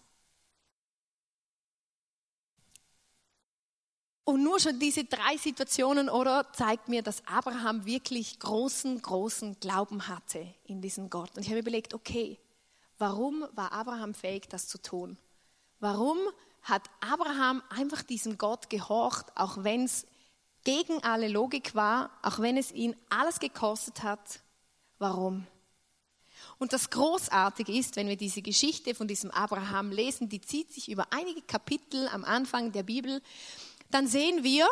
Und 4.23 4.43
nur 4.43 4.59
schon 4.59 4.79
diese 4.79 5.03
drei 5.03 5.35
Situationen, 5.37 6.09
oder, 6.09 6.53
zeigt 6.53 6.89
mir, 6.89 7.01
dass 7.01 7.25
Abraham 7.27 7.85
wirklich 7.85 8.39
großen, 8.39 9.01
großen 9.01 9.59
Glauben 9.59 10.07
hatte 10.07 10.45
in 10.63 10.79
diesen 10.79 11.09
Gott. 11.09 11.35
Und 11.35 11.41
ich 11.41 11.49
habe 11.49 11.59
überlegt, 11.59 11.95
okay, 11.95 12.39
warum 12.99 13.43
war 13.53 13.71
Abraham 13.71 14.13
fähig, 14.13 14.47
das 14.47 14.67
zu 14.67 14.77
tun? 14.77 15.17
Warum 15.79 16.19
hat 16.61 16.87
Abraham 16.99 17.63
einfach 17.71 18.03
diesem 18.03 18.37
Gott 18.37 18.69
gehorcht, 18.69 19.35
auch 19.35 19.63
wenn 19.63 19.85
es 19.85 20.05
gegen 20.63 21.03
alle 21.03 21.27
Logik 21.27 21.73
war, 21.73 22.11
auch 22.21 22.37
wenn 22.37 22.57
es 22.57 22.71
ihn 22.71 22.95
alles 23.09 23.39
gekostet 23.39 24.03
hat? 24.03 24.40
Warum. 25.01 25.45
Und 26.57 26.73
das 26.73 26.89
Großartige 26.89 27.73
ist, 27.73 27.95
wenn 27.95 28.07
wir 28.07 28.15
diese 28.15 28.41
Geschichte 28.41 28.95
von 28.95 29.07
diesem 29.07 29.31
Abraham 29.31 29.91
lesen, 29.91 30.29
die 30.29 30.41
zieht 30.41 30.71
sich 30.71 30.89
über 30.89 31.07
einige 31.11 31.41
Kapitel 31.41 32.07
am 32.09 32.23
Anfang 32.23 32.71
der 32.71 32.83
Bibel, 32.83 33.21
dann 33.89 34.07
sehen 34.07 34.43
wir, 34.43 34.67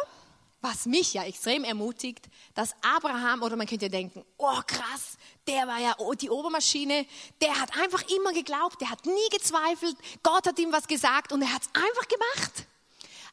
was 0.61 0.85
mich 0.85 1.13
ja 1.13 1.23
extrem 1.23 1.63
ermutigt, 1.63 2.29
dass 2.53 2.75
Abraham, 2.81 3.43
oder 3.43 3.55
man 3.55 3.67
könnte 3.67 3.89
denken, 3.89 4.23
oh 4.37 4.61
krass, 4.67 5.17
der 5.47 5.67
war 5.67 5.79
ja 5.79 5.95
die 6.15 6.29
Obermaschine, 6.29 7.05
der 7.41 7.59
hat 7.59 7.75
einfach 7.77 8.03
immer 8.09 8.33
geglaubt, 8.33 8.79
der 8.81 8.89
hat 8.89 9.05
nie 9.05 9.29
gezweifelt, 9.31 9.95
Gott 10.21 10.45
hat 10.45 10.59
ihm 10.59 10.71
was 10.71 10.87
gesagt 10.87 11.31
und 11.31 11.41
er 11.41 11.53
hat 11.53 11.63
es 11.63 11.69
einfach 11.73 12.07
gemacht. 12.07 12.67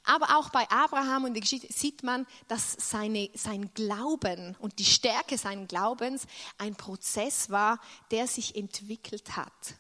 Aber 0.07 0.39
auch 0.39 0.51
bei 0.51 0.69
Abraham 0.71 1.25
und 1.25 1.35
der 1.35 1.43
Geschichte 1.43 1.71
sieht 1.73 2.05
man, 2.05 2.27
dass 2.47 2.77
seine, 2.79 3.29
sein 3.35 3.75
Glauben 3.75 4.57
und 4.61 4.79
die 4.79 4.85
Stärke 4.85 5.37
seines 5.37 5.67
Glaubens 5.69 6.27
ein 6.59 6.77
Prozess 6.77 7.51
war, 7.51 7.81
der 8.13 8.29
sich 8.29 8.55
entwickelt 8.57 9.37
hat. 9.37 9.75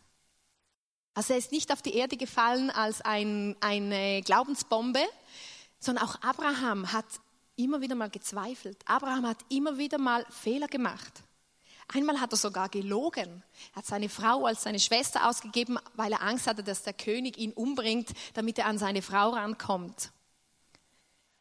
Also 1.14 1.32
er 1.32 1.38
ist 1.38 1.52
nicht 1.52 1.72
auf 1.72 1.80
die 1.80 1.94
Erde 1.94 2.16
gefallen 2.16 2.70
als 2.70 3.00
ein, 3.00 3.56
eine 3.60 4.20
Glaubensbombe, 4.22 5.00
sondern 5.78 6.04
auch 6.04 6.20
Abraham 6.22 6.92
hat 6.92 7.06
immer 7.54 7.80
wieder 7.80 7.94
mal 7.94 8.10
gezweifelt. 8.10 8.78
Abraham 8.84 9.26
hat 9.26 9.38
immer 9.48 9.78
wieder 9.78 9.98
mal 9.98 10.26
Fehler 10.28 10.66
gemacht. 10.66 11.22
Einmal 11.88 12.20
hat 12.20 12.32
er 12.32 12.36
sogar 12.36 12.68
gelogen. 12.68 13.44
Er 13.72 13.76
hat 13.76 13.86
seine 13.86 14.08
Frau 14.08 14.44
als 14.44 14.64
seine 14.64 14.80
Schwester 14.80 15.28
ausgegeben, 15.28 15.78
weil 15.94 16.12
er 16.12 16.22
Angst 16.22 16.48
hatte, 16.48 16.64
dass 16.64 16.82
der 16.82 16.92
König 16.92 17.38
ihn 17.38 17.52
umbringt, 17.52 18.10
damit 18.34 18.58
er 18.58 18.66
an 18.66 18.78
seine 18.78 19.02
Frau 19.02 19.30
rankommt. 19.30 20.10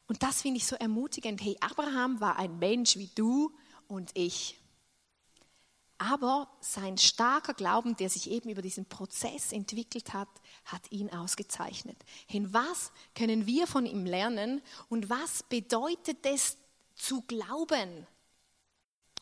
Und 0.07 0.23
das 0.23 0.41
finde 0.41 0.57
ich 0.57 0.67
so 0.67 0.75
ermutigend. 0.75 1.41
Hey, 1.41 1.57
Abraham 1.59 2.19
war 2.19 2.37
ein 2.37 2.59
Mensch 2.59 2.97
wie 2.97 3.09
du 3.15 3.51
und 3.87 4.11
ich. 4.13 4.59
Aber 5.97 6.49
sein 6.59 6.97
starker 6.97 7.53
Glauben, 7.53 7.95
der 7.95 8.09
sich 8.09 8.29
eben 8.29 8.49
über 8.49 8.61
diesen 8.61 8.85
Prozess 8.85 9.53
entwickelt 9.53 10.13
hat, 10.13 10.27
hat 10.65 10.91
ihn 10.91 11.09
ausgezeichnet. 11.09 11.97
In 12.27 12.53
was 12.53 12.91
können 13.15 13.45
wir 13.45 13.65
von 13.65 13.85
ihm 13.85 14.05
lernen 14.05 14.61
und 14.89 15.09
was 15.09 15.43
bedeutet 15.43 16.25
es 16.25 16.57
zu 16.95 17.21
glauben? 17.21 18.05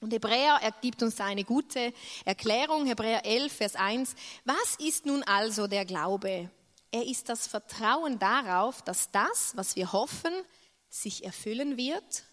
Und 0.02 0.12
Hebräer 0.12 0.60
er 0.62 0.72
gibt 0.72 1.04
uns 1.04 1.22
eine 1.22 1.44
gute 1.44 1.94
Erklärung, 2.25 2.88
Hebräer 2.88 3.24
11, 3.24 3.54
Vers 3.54 3.75
1. 3.75 4.16
Was 4.44 4.75
ist 4.80 5.06
nun 5.06 5.24
also 5.24 5.68
der 5.68 5.86
Glaube? 5.86 6.50
Er 6.92 7.06
ist 7.06 7.30
das 7.30 7.48
Vertrauen 7.48 8.20
darauf, 8.20 8.82
dass 8.82 9.12
das, 9.12 9.54
was 9.56 9.75
wir 9.75 9.94
hoffen, 9.94 10.34
sich 10.94 11.24
erfüllen 11.24 11.76
wird 11.76 12.24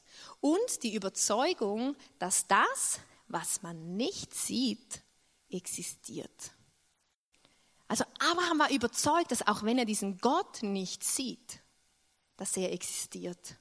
und 0.40 0.82
die 0.82 0.94
Überzeugung, 0.94 1.96
dass 2.18 2.46
das, 2.46 3.00
was 3.26 3.62
man 3.62 3.96
nicht 3.96 4.34
sieht, 4.34 5.02
existiert. 5.48 6.52
Also 7.88 8.04
Abraham 8.18 8.58
war 8.58 8.70
überzeugt, 8.70 9.32
dass 9.32 9.46
auch 9.46 9.62
wenn 9.62 9.78
er 9.78 9.86
diesen 9.86 10.18
Gott 10.18 10.62
nicht 10.62 11.02
sieht, 11.02 11.60
dass 12.36 12.56
er 12.56 12.70
existiert 12.72 13.56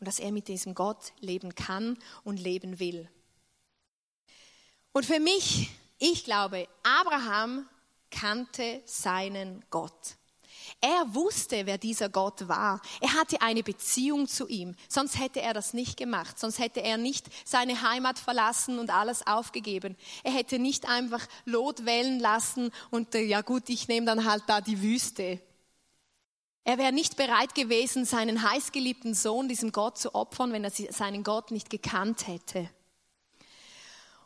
und 0.00 0.08
dass 0.08 0.18
er 0.18 0.32
mit 0.32 0.48
diesem 0.48 0.74
Gott 0.74 1.12
leben 1.20 1.54
kann 1.54 1.96
und 2.24 2.38
leben 2.38 2.80
will. 2.80 3.08
Und 4.92 5.06
für 5.06 5.20
mich, 5.20 5.70
ich 5.98 6.24
glaube, 6.24 6.68
Abraham 6.82 7.68
kannte 8.10 8.82
seinen 8.86 9.64
Gott. 9.70 10.16
Er 10.80 11.14
wusste, 11.14 11.66
wer 11.66 11.78
dieser 11.78 12.08
Gott 12.08 12.48
war. 12.48 12.80
Er 13.00 13.14
hatte 13.14 13.40
eine 13.42 13.62
Beziehung 13.62 14.28
zu 14.28 14.48
ihm. 14.48 14.74
Sonst 14.88 15.18
hätte 15.18 15.40
er 15.40 15.54
das 15.54 15.72
nicht 15.72 15.96
gemacht. 15.96 16.38
Sonst 16.38 16.58
hätte 16.58 16.82
er 16.82 16.96
nicht 16.96 17.26
seine 17.44 17.82
Heimat 17.82 18.18
verlassen 18.18 18.78
und 18.78 18.90
alles 18.90 19.26
aufgegeben. 19.26 19.96
Er 20.22 20.32
hätte 20.32 20.58
nicht 20.58 20.88
einfach 20.88 21.26
Lot 21.44 21.86
wählen 21.86 22.20
lassen 22.20 22.70
und 22.90 23.14
äh, 23.14 23.22
ja 23.22 23.40
gut, 23.42 23.68
ich 23.68 23.88
nehme 23.88 24.06
dann 24.06 24.24
halt 24.24 24.44
da 24.46 24.60
die 24.60 24.82
Wüste. 24.82 25.40
Er 26.64 26.78
wäre 26.78 26.92
nicht 26.92 27.16
bereit 27.16 27.54
gewesen, 27.54 28.04
seinen 28.04 28.42
heißgeliebten 28.42 29.14
Sohn 29.14 29.48
diesem 29.48 29.70
Gott 29.70 29.98
zu 29.98 30.16
opfern, 30.16 30.52
wenn 30.52 30.64
er 30.64 30.70
seinen 30.70 31.22
Gott 31.22 31.52
nicht 31.52 31.70
gekannt 31.70 32.26
hätte. 32.26 32.68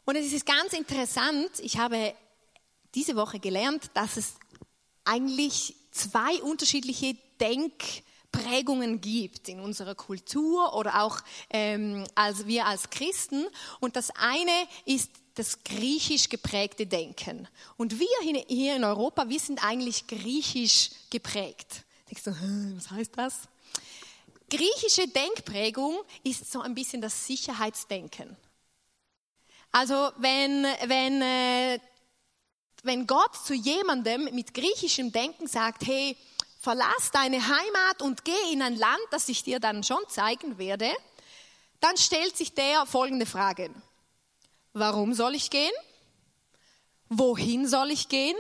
Und 0.07 0.17
es 0.17 0.33
ist 0.33 0.47
ganz 0.47 0.73
interessant, 0.73 1.51
ich 1.61 1.79
habe 1.79 2.15
diese 2.95 3.15
Woche 3.15 3.41
gelernt, 3.41 3.91
dass 3.95 4.17
es 4.17 4.35
eigentlich 5.05 5.77
zwei 5.91 6.43
unterschiedliche 6.43 7.17
Denkprägungen 7.41 9.01
gibt 9.01 9.49
in 9.49 9.61
unserer 9.61 9.95
Kultur 9.95 10.75
oder 10.75 11.03
auch 11.03 11.21
ähm, 11.51 12.05
als 12.15 12.47
wir 12.47 12.67
als 12.67 12.91
Christen. 12.91 13.47
Und 13.81 13.97
das 13.97 14.11
eine 14.11 14.53
ist 14.85 15.11
das 15.35 15.63
griechisch 15.65 16.29
geprägte 16.29 16.87
Denken. 16.87 17.49
Und 17.77 17.99
wir 17.99 18.45
hier 18.49 18.77
in 18.77 18.85
Europa, 18.85 19.29
wir 19.29 19.41
sind 19.41 19.65
eigentlich 19.65 20.07
griechisch 20.07 20.91
geprägt. 21.11 21.85
Denkst 22.09 22.25
du, 22.25 22.77
was 22.77 22.91
heißt 22.91 23.13
das? 23.17 23.41
Griechische 24.51 25.07
Denkprägung 25.07 25.97
ist 26.25 26.51
so 26.51 26.61
ein 26.61 26.75
bisschen 26.75 27.01
das 27.01 27.27
Sicherheitsdenken. 27.27 28.37
Also 29.71 30.11
wenn, 30.19 30.65
wenn 30.87 31.23
äh, 31.23 31.79
wenn 32.85 33.07
Gott 33.07 33.37
zu 33.45 33.55
jemandem 33.55 34.25
mit 34.35 34.55
griechischem 34.55 35.13
Denken 35.13 35.47
sagt, 35.47 35.87
hey, 35.87 36.17
verlass 36.61 37.11
deine 37.13 37.47
Heimat 37.47 38.03
und 38.03 38.25
geh 38.25 38.53
in 38.53 38.63
ein 38.63 38.77
Land, 38.77 39.01
das 39.11 39.29
ich 39.29 39.43
dir 39.43 39.61
dann 39.61 39.83
schon 39.83 40.03
zeigen 40.09 40.59
werde, 40.59 40.91
dann 41.81 41.97
stellt 41.97 42.37
sich 42.37 42.55
der 42.55 42.87
folgende 42.87 43.27
Frage. 43.27 43.71
Warum 44.73 45.15
soll 45.15 45.35
ich 45.35 45.51
gehen? 45.51 45.73
Wohin 47.09 47.67
soll 47.67 47.91
ich 47.91 48.09
gehen? 48.09 48.37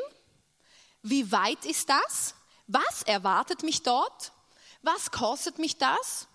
Wie 1.03 1.33
weit 1.33 1.65
ist 1.65 1.89
das? 1.89 2.35
Was 2.67 3.03
erwartet 3.03 3.63
mich 3.63 3.83
dort? 3.83 4.33
Was 4.83 5.11
kostet 5.11 5.59
mich 5.59 5.79
das? 5.79 6.29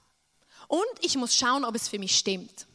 Und 0.67 0.83
ich 1.01 1.15
muss 1.15 1.35
schauen, 1.35 1.63
ob 1.63 1.75
es 1.75 1.87
für 1.87 1.99
mich 1.99 2.17
stimmt. 2.17 2.65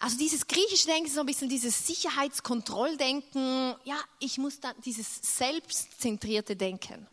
Also 0.00 0.16
dieses 0.16 0.46
griechische 0.46 0.86
Denken 0.86 1.06
ist 1.06 1.14
so 1.14 1.20
ein 1.20 1.26
bisschen 1.26 1.48
dieses 1.48 1.86
Sicherheitskontrolldenken. 1.86 3.74
Ja, 3.84 3.98
ich 4.20 4.38
muss 4.38 4.60
dann 4.60 4.74
dieses 4.84 5.38
selbstzentrierte 5.38 6.54
Denken. 6.54 7.08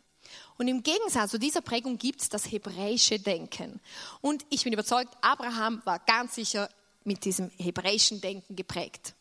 Und 0.58 0.68
im 0.68 0.82
Gegensatz 0.82 1.32
zu 1.32 1.38
dieser 1.38 1.60
Prägung 1.60 1.98
gibt 1.98 2.22
es 2.22 2.28
das 2.28 2.50
hebräische 2.50 3.18
Denken. 3.18 3.80
Und 4.20 4.46
ich 4.50 4.64
bin 4.64 4.72
überzeugt, 4.72 5.14
Abraham 5.20 5.82
war 5.84 5.98
ganz 5.98 6.36
sicher 6.36 6.68
mit 7.04 7.24
diesem 7.24 7.50
hebräischen 7.58 8.20
Denken 8.20 8.56
geprägt. 8.56 9.14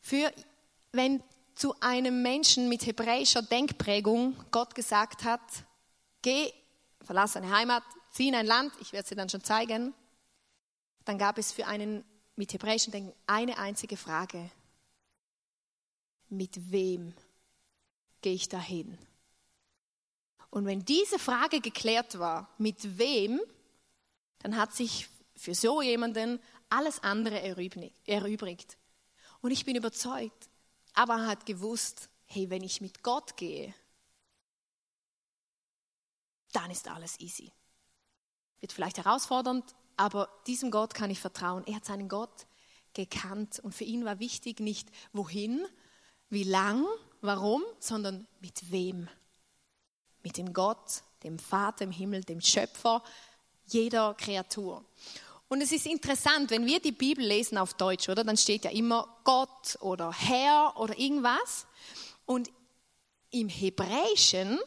Für, 0.00 0.32
wenn 0.92 1.22
zu 1.54 1.78
einem 1.80 2.22
Menschen 2.22 2.68
mit 2.68 2.86
hebräischer 2.86 3.42
Denkprägung 3.42 4.36
Gott 4.50 4.74
gesagt 4.74 5.24
hat, 5.24 5.40
geh, 6.22 6.50
verlass 7.04 7.32
deine 7.32 7.54
Heimat, 7.54 7.82
zieh 8.10 8.28
in 8.28 8.34
ein 8.34 8.46
Land, 8.46 8.72
ich 8.80 8.92
werde 8.92 9.02
es 9.02 9.08
dir 9.10 9.16
dann 9.16 9.28
schon 9.28 9.44
zeigen, 9.44 9.94
dann 11.04 11.18
gab 11.18 11.38
es 11.38 11.52
für 11.52 11.66
einen 11.66 12.04
mit 12.36 12.52
hebräischen 12.52 12.92
Denken 12.92 13.12
eine 13.26 13.58
einzige 13.58 13.96
Frage. 13.96 14.50
Mit 16.28 16.70
wem 16.70 17.14
gehe 18.22 18.34
ich 18.34 18.48
dahin? 18.48 18.98
Und 20.50 20.66
wenn 20.66 20.84
diese 20.84 21.18
Frage 21.18 21.60
geklärt 21.60 22.18
war, 22.18 22.52
mit 22.58 22.98
wem, 22.98 23.40
dann 24.40 24.56
hat 24.56 24.74
sich 24.74 25.08
für 25.36 25.54
so 25.54 25.80
jemanden 25.80 26.40
alles 26.68 27.02
andere 27.02 27.40
erübrigt. 27.40 28.76
Und 29.40 29.50
ich 29.50 29.64
bin 29.64 29.76
überzeugt, 29.76 30.48
aber 30.94 31.14
er 31.14 31.26
hat 31.28 31.46
gewusst, 31.46 32.08
hey, 32.26 32.50
wenn 32.50 32.62
ich 32.62 32.80
mit 32.80 33.02
Gott 33.02 33.36
gehe, 33.36 33.74
dann 36.52 36.70
ist 36.70 36.88
alles 36.88 37.18
easy. 37.20 37.52
Wird 38.60 38.72
vielleicht 38.72 38.98
herausfordernd, 38.98 39.74
aber 40.00 40.30
diesem 40.46 40.70
Gott 40.70 40.94
kann 40.94 41.10
ich 41.10 41.20
vertrauen. 41.20 41.62
Er 41.66 41.74
hat 41.74 41.84
seinen 41.84 42.08
Gott 42.08 42.46
gekannt 42.94 43.60
und 43.60 43.74
für 43.74 43.84
ihn 43.84 44.06
war 44.06 44.18
wichtig 44.18 44.58
nicht 44.58 44.88
wohin, 45.12 45.62
wie 46.30 46.42
lang, 46.42 46.86
warum, 47.20 47.62
sondern 47.80 48.26
mit 48.40 48.70
wem. 48.70 49.08
Mit 50.22 50.38
dem 50.38 50.54
Gott, 50.54 51.02
dem 51.22 51.38
Vater 51.38 51.84
im 51.84 51.90
Himmel, 51.90 52.24
dem 52.24 52.40
Schöpfer 52.40 53.02
jeder 53.66 54.14
Kreatur. 54.14 54.86
Und 55.48 55.60
es 55.60 55.70
ist 55.70 55.84
interessant, 55.84 56.50
wenn 56.50 56.64
wir 56.64 56.80
die 56.80 56.92
Bibel 56.92 57.22
lesen 57.22 57.58
auf 57.58 57.74
Deutsch, 57.74 58.08
oder? 58.08 58.24
Dann 58.24 58.38
steht 58.38 58.64
ja 58.64 58.70
immer 58.70 59.20
Gott 59.24 59.76
oder 59.82 60.12
Herr 60.12 60.72
oder 60.78 60.98
irgendwas. 60.98 61.66
Und 62.24 62.50
im 63.28 63.50
Hebräischen 63.50 64.58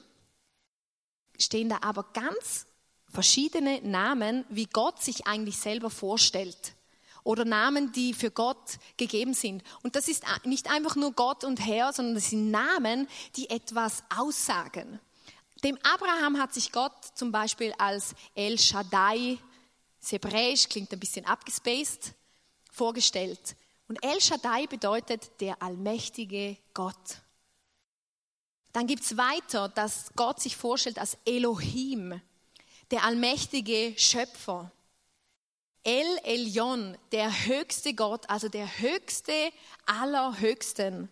stehen 1.40 1.70
da 1.70 1.80
aber 1.82 2.04
ganz 2.14 2.68
verschiedene 3.14 3.82
Namen, 3.82 4.46
wie 4.50 4.66
Gott 4.66 5.02
sich 5.02 5.28
eigentlich 5.28 5.58
selber 5.58 5.90
vorstellt. 5.90 6.74
Oder 7.24 7.46
Namen, 7.46 7.94
die 7.94 8.14
für 8.14 8.32
Gott 8.32 8.78
gegeben 8.98 9.34
sind. 9.34 9.64
Und 9.82 9.96
das 9.96 10.10
ist 10.10 10.26
nicht 10.44 10.70
einfach 10.70 10.96
nur 10.98 11.14
Gott 11.14 11.46
und 11.46 11.66
Herr, 11.66 11.94
sondern 11.94 12.16
das 12.16 12.32
sind 12.32 12.52
Namen, 12.52 13.08
die 13.38 13.50
etwas 13.50 14.04
aussagen. 14.14 15.00
Dem 15.64 15.78
Abraham 15.84 16.38
hat 16.40 16.54
sich 16.54 16.74
Gott 16.74 16.92
zum 17.16 17.32
Beispiel 17.32 17.74
als 17.78 18.14
El 18.36 18.60
Shaddai, 18.60 19.38
hebräisch, 20.06 20.68
klingt 20.68 20.92
ein 20.92 21.00
bisschen 21.00 21.26
abgespaced, 21.26 22.14
vorgestellt. 22.70 23.56
Und 23.88 24.04
El 24.04 24.20
Shaddai 24.20 24.68
bedeutet 24.68 25.40
der 25.40 25.62
allmächtige 25.62 26.58
Gott. 26.74 27.22
Dann 28.74 28.88
gibt 28.88 29.04
es 29.04 29.16
weiter, 29.16 29.70
dass 29.70 30.12
Gott 30.16 30.42
sich 30.42 30.58
vorstellt 30.58 31.00
als 31.00 31.18
Elohim, 31.26 32.20
der 32.94 33.06
allmächtige 33.06 33.96
Schöpfer. 33.98 34.72
El 35.84 36.06
Elyon, 36.26 36.96
der 37.12 37.48
höchste 37.48 37.96
Gott, 37.96 38.30
also 38.30 38.50
der 38.50 38.68
höchste 38.80 39.34
aller 39.88 40.40
Höchsten. 40.40 41.10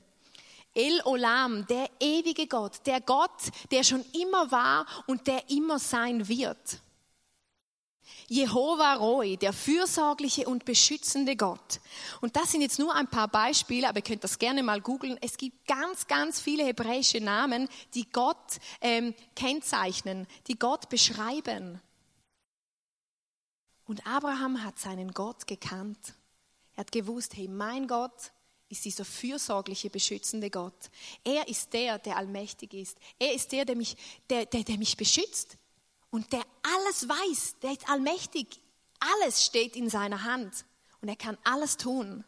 El 0.76 1.02
Olam, 1.06 1.66
der 1.66 1.90
ewige 2.00 2.46
Gott, 2.46 2.86
der 2.86 3.02
Gott, 3.02 3.50
der 3.72 3.84
schon 3.84 4.06
immer 4.14 4.52
war 4.52 4.86
und 5.08 5.26
der 5.26 5.50
immer 5.50 5.80
sein 5.80 6.28
wird. 6.28 6.78
Jehova 8.28 8.96
Roy, 8.96 9.38
der 9.38 9.54
fürsorgliche 9.54 10.46
und 10.48 10.66
beschützende 10.66 11.36
Gott. 11.36 11.80
Und 12.22 12.36
das 12.36 12.52
sind 12.52 12.62
jetzt 12.62 12.80
nur 12.80 12.96
ein 12.96 13.08
paar 13.08 13.28
Beispiele, 13.28 13.90
aber 13.90 14.00
ihr 14.00 14.04
könnt 14.04 14.24
das 14.24 14.40
gerne 14.40 14.64
mal 14.64 14.82
googeln. 14.82 15.18
Es 15.22 15.38
gibt 15.38 15.68
ganz, 15.68 16.08
ganz 16.08 16.40
viele 16.40 16.64
hebräische 16.64 17.20
Namen, 17.20 17.68
die 17.94 18.10
Gott 18.12 18.60
ähm, 18.80 19.14
kennzeichnen, 19.36 20.28
die 20.48 20.58
Gott 20.58 20.90
beschreiben. 20.90 21.82
Und 23.86 24.08
Abraham 24.08 24.64
hat 24.64 24.80
seinen 24.80 25.12
Gott 25.12 25.48
gekannt. 25.48 26.14
Er 26.76 26.82
hat 26.82 26.92
gewusst, 26.92 27.36
hey, 27.36 27.48
mein 27.48 27.88
Gott 27.88 28.32
ist 28.70 28.86
dieser 28.86 29.04
fürsorgliche, 29.04 29.90
beschützende 29.90 30.50
Gott. 30.50 30.90
Er 31.26 31.48
ist 31.50 31.74
der, 31.74 32.00
der 32.00 32.16
allmächtig 32.16 32.74
ist. 32.74 32.98
Er 33.20 33.34
ist 33.34 33.52
der, 33.52 33.66
der 33.66 33.76
mich, 33.76 33.98
der, 34.30 34.46
der, 34.46 34.64
der 34.64 34.78
mich 34.78 34.96
beschützt 34.96 35.58
und 36.12 36.32
der 36.32 36.44
alles 36.62 37.08
weiß, 37.10 37.56
der 37.64 37.72
ist 37.72 37.90
allmächtig. 37.90 38.60
Alles 39.00 39.44
steht 39.44 39.76
in 39.76 39.90
seiner 39.90 40.24
Hand 40.24 40.66
und 41.02 41.10
er 41.10 41.16
kann 41.16 41.38
alles 41.44 41.78
tun. 41.78 42.24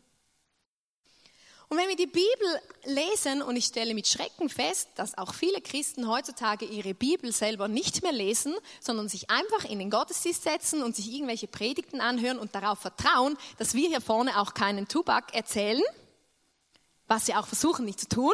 Und 1.69 1.79
wenn 1.79 1.89
wir 1.89 1.95
die 1.95 2.05
Bibel 2.05 2.61
lesen, 2.83 3.41
und 3.41 3.55
ich 3.55 3.65
stelle 3.65 3.95
mit 3.95 4.07
Schrecken 4.07 4.47
fest, 4.47 4.89
dass 4.95 5.17
auch 5.17 5.33
viele 5.33 5.59
Christen 5.59 6.07
heutzutage 6.07 6.65
ihre 6.65 6.93
Bibel 6.93 7.31
selber 7.31 7.67
nicht 7.67 8.03
mehr 8.03 8.11
lesen, 8.11 8.53
sondern 8.79 9.09
sich 9.09 9.31
einfach 9.31 9.65
in 9.65 9.79
den 9.79 9.89
Gottesdienst 9.89 10.43
setzen 10.43 10.83
und 10.83 10.95
sich 10.95 11.11
irgendwelche 11.11 11.47
Predigten 11.47 11.99
anhören 11.99 12.37
und 12.37 12.53
darauf 12.53 12.79
vertrauen, 12.79 13.37
dass 13.57 13.73
wir 13.73 13.87
hier 13.87 14.01
vorne 14.01 14.39
auch 14.39 14.53
keinen 14.53 14.87
Tubak 14.87 15.33
erzählen, 15.33 15.81
was 17.07 17.25
sie 17.25 17.33
auch 17.33 17.47
versuchen 17.47 17.85
nicht 17.85 17.99
zu 17.99 18.07
tun. 18.07 18.33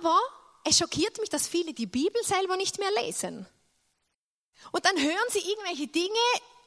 Aber 0.00 0.18
es 0.68 0.78
schockiert 0.78 1.18
mich, 1.18 1.30
dass 1.30 1.48
viele 1.48 1.72
die 1.72 1.86
Bibel 1.86 2.22
selber 2.24 2.56
nicht 2.56 2.78
mehr 2.78 2.90
lesen. 3.02 3.46
Und 4.72 4.84
dann 4.84 4.96
hören 5.00 5.28
sie 5.30 5.38
irgendwelche 5.38 5.86
Dinge 5.86 6.08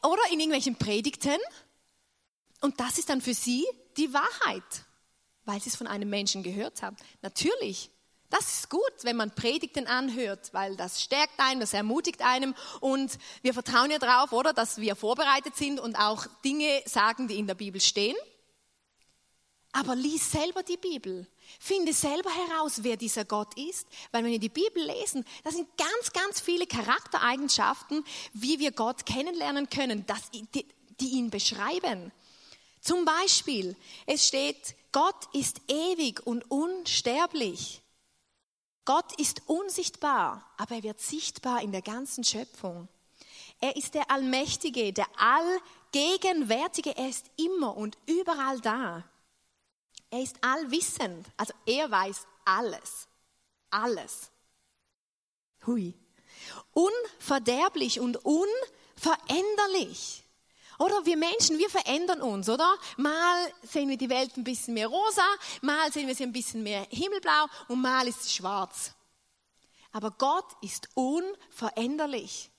oder 0.02 0.22
in 0.32 0.40
irgendwelchen 0.40 0.76
Predigten 0.76 1.40
und 2.62 2.80
das 2.80 2.98
ist 2.98 3.10
dann 3.10 3.22
für 3.22 3.34
sie 3.34 3.66
die 3.98 4.14
Wahrheit, 4.14 4.86
weil 5.46 5.60
sie 5.60 5.70
es 5.70 5.76
von 5.76 5.88
einem 5.88 6.10
Menschen 6.10 6.44
gehört 6.44 6.82
haben. 6.82 6.96
Natürlich, 7.22 7.90
das 8.30 8.60
ist 8.60 8.70
gut, 8.70 8.94
wenn 9.02 9.18
man 9.18 9.36
Predigten 9.36 9.88
anhört, 9.88 10.54
weil 10.54 10.78
das 10.78 11.02
stärkt 11.02 11.40
einen, 11.40 11.60
das 11.60 11.74
ermutigt 11.74 12.22
einem 12.22 12.56
und 12.80 13.18
wir 13.42 13.54
vertrauen 13.54 13.92
ja 13.92 14.00
darauf, 14.00 14.32
oder, 14.32 14.54
dass 14.54 14.78
wir 14.78 14.96
vorbereitet 14.96 15.56
sind 15.56 15.80
und 15.80 15.96
auch 15.96 16.26
Dinge 16.46 16.82
sagen, 16.86 17.28
die 17.28 17.38
in 17.38 17.48
der 17.48 17.56
Bibel 17.56 17.82
stehen. 17.82 18.16
Aber 19.74 19.96
lies 19.96 20.32
selber 20.32 20.64
die 20.64 20.78
Bibel. 20.78 21.28
Finde 21.60 21.94
selber 21.94 22.30
heraus, 22.30 22.84
wer 22.84 22.98
dieser 22.98 23.26
Gott 23.26 23.58
ist, 23.58 23.88
weil 24.12 24.24
wenn 24.24 24.32
wir 24.32 24.40
die 24.40 24.50
Bibel 24.50 24.84
lesen, 24.84 25.26
da 25.44 25.52
sind 25.52 25.68
ganz, 25.78 26.14
ganz 26.14 26.42
viele 26.42 26.68
Charaktereigenschaften, 26.68 28.04
wie 28.34 28.60
wir 28.60 28.72
Gott 28.72 29.06
kennenlernen 29.06 29.70
können, 29.70 30.06
dass, 30.06 30.32
die, 30.32 30.66
die 31.00 31.10
ihn 31.10 31.30
beschreiben. 31.30 32.12
Zum 32.82 33.06
Beispiel, 33.06 33.76
es 34.08 34.28
steht, 34.28 34.76
Gott 34.92 35.34
ist 35.34 35.62
ewig 35.68 36.26
und 36.26 36.50
unsterblich. 36.50 37.82
Gott 38.86 39.20
ist 39.20 39.44
unsichtbar, 39.46 40.44
aber 40.58 40.76
er 40.76 40.84
wird 40.84 41.00
sichtbar 41.00 41.62
in 41.62 41.72
der 41.72 41.84
ganzen 41.84 42.24
Schöpfung. 42.24 42.88
Er 43.60 43.76
ist 43.76 43.94
der 43.94 44.10
Allmächtige, 44.10 44.92
der 44.92 45.06
Allgegenwärtige, 45.18 46.98
er 46.98 47.10
ist 47.10 47.28
immer 47.38 47.78
und 47.78 47.96
überall 48.08 48.60
da. 48.60 49.04
Er 50.12 50.21
ist 50.21 50.36
allwissend, 50.41 51.26
also 51.38 51.54
er 51.65 51.89
weiß 51.89 52.28
alles. 52.45 53.08
Alles. 53.69 54.30
Hui. 55.65 55.93
Unverderblich 56.74 58.02
und 58.02 58.17
unveränderlich. 58.24 60.24
Oder 60.80 61.06
wir 61.06 61.15
Menschen, 61.15 61.60
wir 61.60 61.69
verändern 61.69 62.21
uns, 62.21 62.50
oder? 62.50 62.76
Mal 62.97 63.54
sehen 63.63 63.88
wir 63.88 63.97
die 63.97 64.10
Welt 64.10 64.36
ein 64.36 64.43
bisschen 64.43 64.74
mehr 64.74 64.88
rosa, 64.88 65.26
mal 65.62 65.93
sehen 65.93 66.08
wir 66.08 66.15
sie 66.15 66.24
ein 66.24 66.34
bisschen 66.34 66.63
mehr 66.63 66.88
himmelblau 66.89 67.45
und 67.67 67.82
mal 67.82 68.08
ist 68.08 68.24
sie 68.24 68.32
schwarz. 68.32 68.95
Aber 69.91 70.12
Gott 70.12 70.45
ist 70.62 70.89
unveränderlich. 70.95 72.50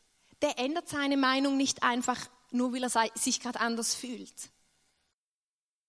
Der 0.40 0.58
ändert 0.58 0.88
seine 0.88 1.16
Meinung 1.16 1.56
nicht 1.56 1.82
einfach 1.82 2.18
nur, 2.50 2.72
weil 2.72 2.84
er 2.84 3.10
sich 3.14 3.40
gerade 3.40 3.60
anders 3.60 3.94
fühlt. 3.94 4.50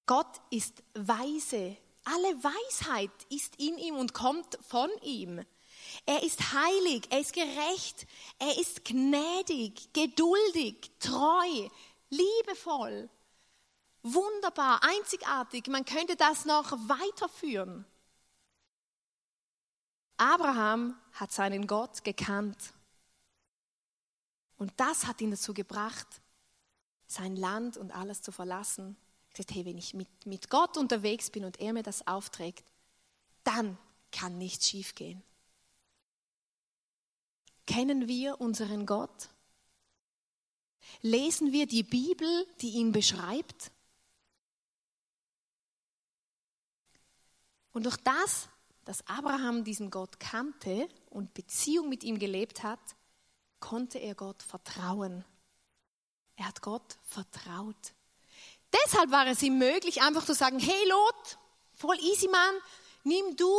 Gott 0.06 0.42
ist 0.50 0.84
weise. 0.94 1.78
Alle 2.06 2.44
Weisheit 2.44 3.12
ist 3.30 3.56
in 3.58 3.78
ihm 3.78 3.96
und 3.96 4.14
kommt 4.14 4.58
von 4.62 4.90
ihm. 5.02 5.46
Er 6.06 6.24
ist 6.24 6.54
heilig, 6.54 7.08
er 7.10 7.20
ist 7.20 7.34
gerecht, 7.34 8.08
er 8.40 8.58
ist 8.60 8.84
gnädig, 8.84 9.94
geduldig, 9.94 10.92
treu, 11.00 11.70
liebevoll, 12.10 13.10
wunderbar, 14.02 14.82
einzigartig. 14.84 15.68
Man 15.68 15.86
könnte 15.86 16.16
das 16.16 16.46
noch 16.46 16.72
weiterführen. 16.72 17.86
Abraham 20.18 21.00
hat 21.14 21.32
seinen 21.32 21.68
Gott 21.68 22.04
gekannt. 22.04 22.74
Und 24.58 24.74
das 24.78 25.06
hat 25.06 25.22
ihn 25.22 25.32
dazu 25.32 25.54
gebracht, 25.54 26.08
sein 27.08 27.36
Land 27.36 27.78
und 27.78 27.92
alles 27.92 28.22
zu 28.22 28.32
verlassen 28.32 28.98
gesagt, 29.34 29.56
hey, 29.56 29.66
wenn 29.66 29.78
ich 29.78 29.94
mit, 29.94 30.26
mit 30.26 30.50
Gott 30.50 30.78
unterwegs 30.78 31.30
bin 31.30 31.46
und 31.46 31.60
er 31.60 31.74
mir 31.74 31.84
das 31.84 32.06
aufträgt, 32.08 32.66
dann 33.44 33.78
kann 34.12 34.38
nichts 34.38 34.70
schiefgehen. 34.70 35.24
Kennen 37.66 38.08
wir 38.08 38.42
unseren 38.42 38.86
Gott? 38.86 39.30
Lesen 41.02 41.52
wir 41.52 41.66
die 41.66 41.84
Bibel, 41.84 42.48
die 42.62 42.72
ihn 42.72 42.92
beschreibt? 42.92 43.72
Und 47.72 47.86
durch 47.86 47.98
das, 47.98 48.50
dass 48.86 49.06
Abraham 49.08 49.64
diesen 49.64 49.90
Gott 49.90 50.20
kannte 50.20 50.88
und 51.10 51.34
Beziehung 51.34 51.90
mit 51.90 52.04
ihm 52.04 52.20
gelebt 52.20 52.64
hat, 52.64 52.96
konnte 53.60 53.98
er 53.98 54.14
Gott 54.14 54.44
vertrauen. 54.44 55.26
Er 56.36 56.48
hat 56.48 56.62
Gott 56.62 56.98
vertraut. 57.02 57.94
Deshalb 58.86 59.12
war 59.12 59.28
es 59.28 59.42
ihm 59.44 59.58
möglich, 59.58 60.02
einfach 60.02 60.26
zu 60.26 60.34
sagen, 60.34 60.60
hey 60.60 60.88
Lot, 60.88 61.38
voll 61.76 61.98
easy 62.00 62.28
Mann, 62.28 62.56
nimm 63.04 63.36
du, 63.36 63.52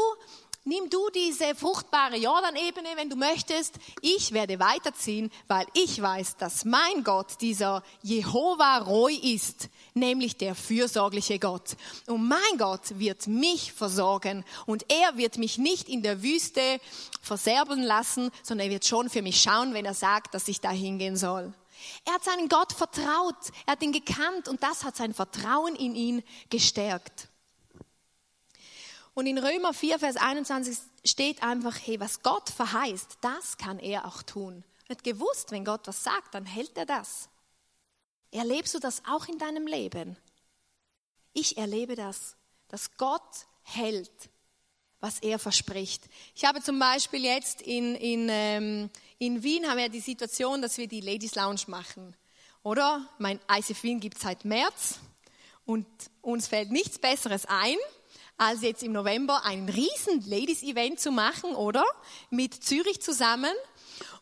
nimm 0.64 0.88
du 0.90 1.08
diese 1.14 1.54
fruchtbare 1.54 2.16
Jordanebene, 2.16 2.88
wenn 2.96 3.10
du 3.10 3.16
möchtest. 3.16 3.74
Ich 4.00 4.32
werde 4.32 4.58
weiterziehen, 4.58 5.30
weil 5.46 5.66
ich 5.74 6.00
weiß, 6.00 6.36
dass 6.38 6.64
mein 6.64 7.04
Gott 7.04 7.40
dieser 7.40 7.82
Jehova 8.02 8.78
Roy 8.78 9.14
ist, 9.14 9.68
nämlich 9.92 10.36
der 10.36 10.54
fürsorgliche 10.54 11.38
Gott. 11.38 11.76
Und 12.06 12.26
mein 12.26 12.58
Gott 12.58 12.98
wird 12.98 13.26
mich 13.26 13.72
versorgen 13.72 14.44
und 14.66 14.90
er 14.90 15.16
wird 15.16 15.38
mich 15.38 15.58
nicht 15.58 15.88
in 15.88 16.02
der 16.02 16.22
Wüste 16.22 16.80
verserben 17.20 17.82
lassen, 17.82 18.30
sondern 18.42 18.68
er 18.68 18.72
wird 18.72 18.86
schon 18.86 19.10
für 19.10 19.22
mich 19.22 19.40
schauen, 19.40 19.74
wenn 19.74 19.84
er 19.84 19.94
sagt, 19.94 20.34
dass 20.34 20.48
ich 20.48 20.60
da 20.60 20.70
hingehen 20.70 21.16
soll. 21.16 21.52
Er 22.04 22.14
hat 22.14 22.24
seinen 22.24 22.48
Gott 22.48 22.72
vertraut, 22.72 23.36
er 23.66 23.72
hat 23.72 23.82
ihn 23.82 23.92
gekannt 23.92 24.48
und 24.48 24.62
das 24.62 24.84
hat 24.84 24.96
sein 24.96 25.14
Vertrauen 25.14 25.76
in 25.76 25.94
ihn 25.94 26.22
gestärkt. 26.50 27.28
Und 29.14 29.26
in 29.26 29.38
Römer 29.38 29.72
4, 29.72 29.98
Vers 29.98 30.16
21 30.16 30.76
steht 31.04 31.42
einfach, 31.42 31.76
hey, 31.80 32.00
was 32.00 32.22
Gott 32.22 32.50
verheißt, 32.50 33.18
das 33.20 33.56
kann 33.56 33.78
er 33.78 34.06
auch 34.06 34.22
tun. 34.22 34.64
Er 34.86 34.96
hat 34.96 35.04
gewusst, 35.04 35.52
wenn 35.52 35.64
Gott 35.64 35.86
was 35.86 36.02
sagt, 36.02 36.34
dann 36.34 36.44
hält 36.44 36.76
er 36.76 36.86
das. 36.86 37.28
Erlebst 38.32 38.74
du 38.74 38.80
das 38.80 39.02
auch 39.06 39.26
in 39.28 39.38
deinem 39.38 39.66
Leben? 39.66 40.16
Ich 41.32 41.56
erlebe 41.56 41.94
das, 41.94 42.36
dass 42.68 42.96
Gott 42.96 43.46
hält, 43.62 44.10
was 45.04 45.18
er 45.18 45.38
verspricht. 45.38 46.02
Ich 46.34 46.46
habe 46.46 46.62
zum 46.62 46.78
Beispiel 46.78 47.24
jetzt 47.24 47.60
in, 47.60 47.94
in, 47.94 48.26
ähm, 48.30 48.90
in 49.18 49.42
Wien 49.42 49.68
haben 49.68 49.76
wir 49.76 49.90
die 49.90 50.00
Situation, 50.00 50.62
dass 50.62 50.78
wir 50.78 50.88
die 50.88 51.02
Ladies 51.02 51.34
Lounge 51.34 51.60
machen. 51.66 52.16
Oder? 52.62 53.06
Mein 53.18 53.38
ICF 53.54 53.82
Wien 53.82 54.00
gibt 54.00 54.16
es 54.16 54.22
seit 54.22 54.46
März 54.46 55.00
und 55.66 55.86
uns 56.22 56.48
fällt 56.48 56.70
nichts 56.70 56.98
Besseres 56.98 57.44
ein, 57.44 57.76
als 58.38 58.62
jetzt 58.62 58.82
im 58.82 58.92
November 58.92 59.44
ein 59.44 59.68
riesen 59.68 60.26
Ladies-Event 60.26 60.98
zu 60.98 61.10
machen, 61.10 61.54
oder? 61.54 61.84
Mit 62.30 62.54
Zürich 62.54 63.02
zusammen. 63.02 63.52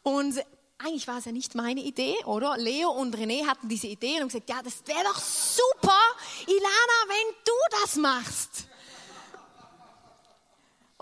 Und 0.02 0.42
eigentlich 0.78 1.06
war 1.06 1.18
es 1.18 1.26
ja 1.26 1.32
nicht 1.32 1.54
meine 1.54 1.80
Idee, 1.80 2.16
oder? 2.24 2.56
Leo 2.58 2.90
und 2.90 3.16
René 3.16 3.46
hatten 3.46 3.68
diese 3.68 3.86
Idee 3.86 4.14
und 4.14 4.22
haben 4.22 4.28
gesagt, 4.28 4.50
ja, 4.50 4.60
das 4.64 4.82
wäre 4.86 5.04
doch 5.04 5.20
super, 5.20 6.00
Ilana, 6.48 6.98
wenn 7.06 7.34
du 7.44 7.52
das 7.82 7.94
machst. 7.94 8.66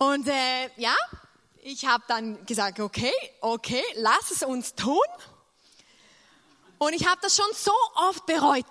Und 0.02 0.28
äh, 0.28 0.70
ja, 0.76 0.94
ich 1.62 1.84
habe 1.84 2.02
dann 2.08 2.46
gesagt, 2.46 2.80
okay, 2.80 3.12
okay, 3.42 3.82
lass 3.96 4.30
es 4.30 4.42
uns 4.42 4.74
tun. 4.74 4.96
Und 6.78 6.94
ich 6.94 7.06
habe 7.06 7.20
das 7.20 7.36
schon 7.36 7.52
so 7.54 7.74
oft 8.08 8.24
bereut, 8.24 8.64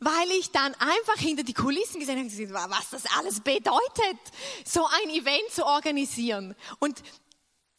weil 0.00 0.28
ich 0.32 0.50
dann 0.50 0.74
einfach 0.74 1.14
hinter 1.18 1.44
die 1.44 1.54
Kulissen 1.54 2.00
gesehen 2.00 2.28
habe, 2.52 2.74
was 2.74 2.90
das 2.90 3.04
alles 3.16 3.38
bedeutet, 3.38 4.18
so 4.64 4.84
ein 4.84 5.10
Event 5.10 5.48
zu 5.52 5.64
organisieren. 5.64 6.56
Und 6.80 7.00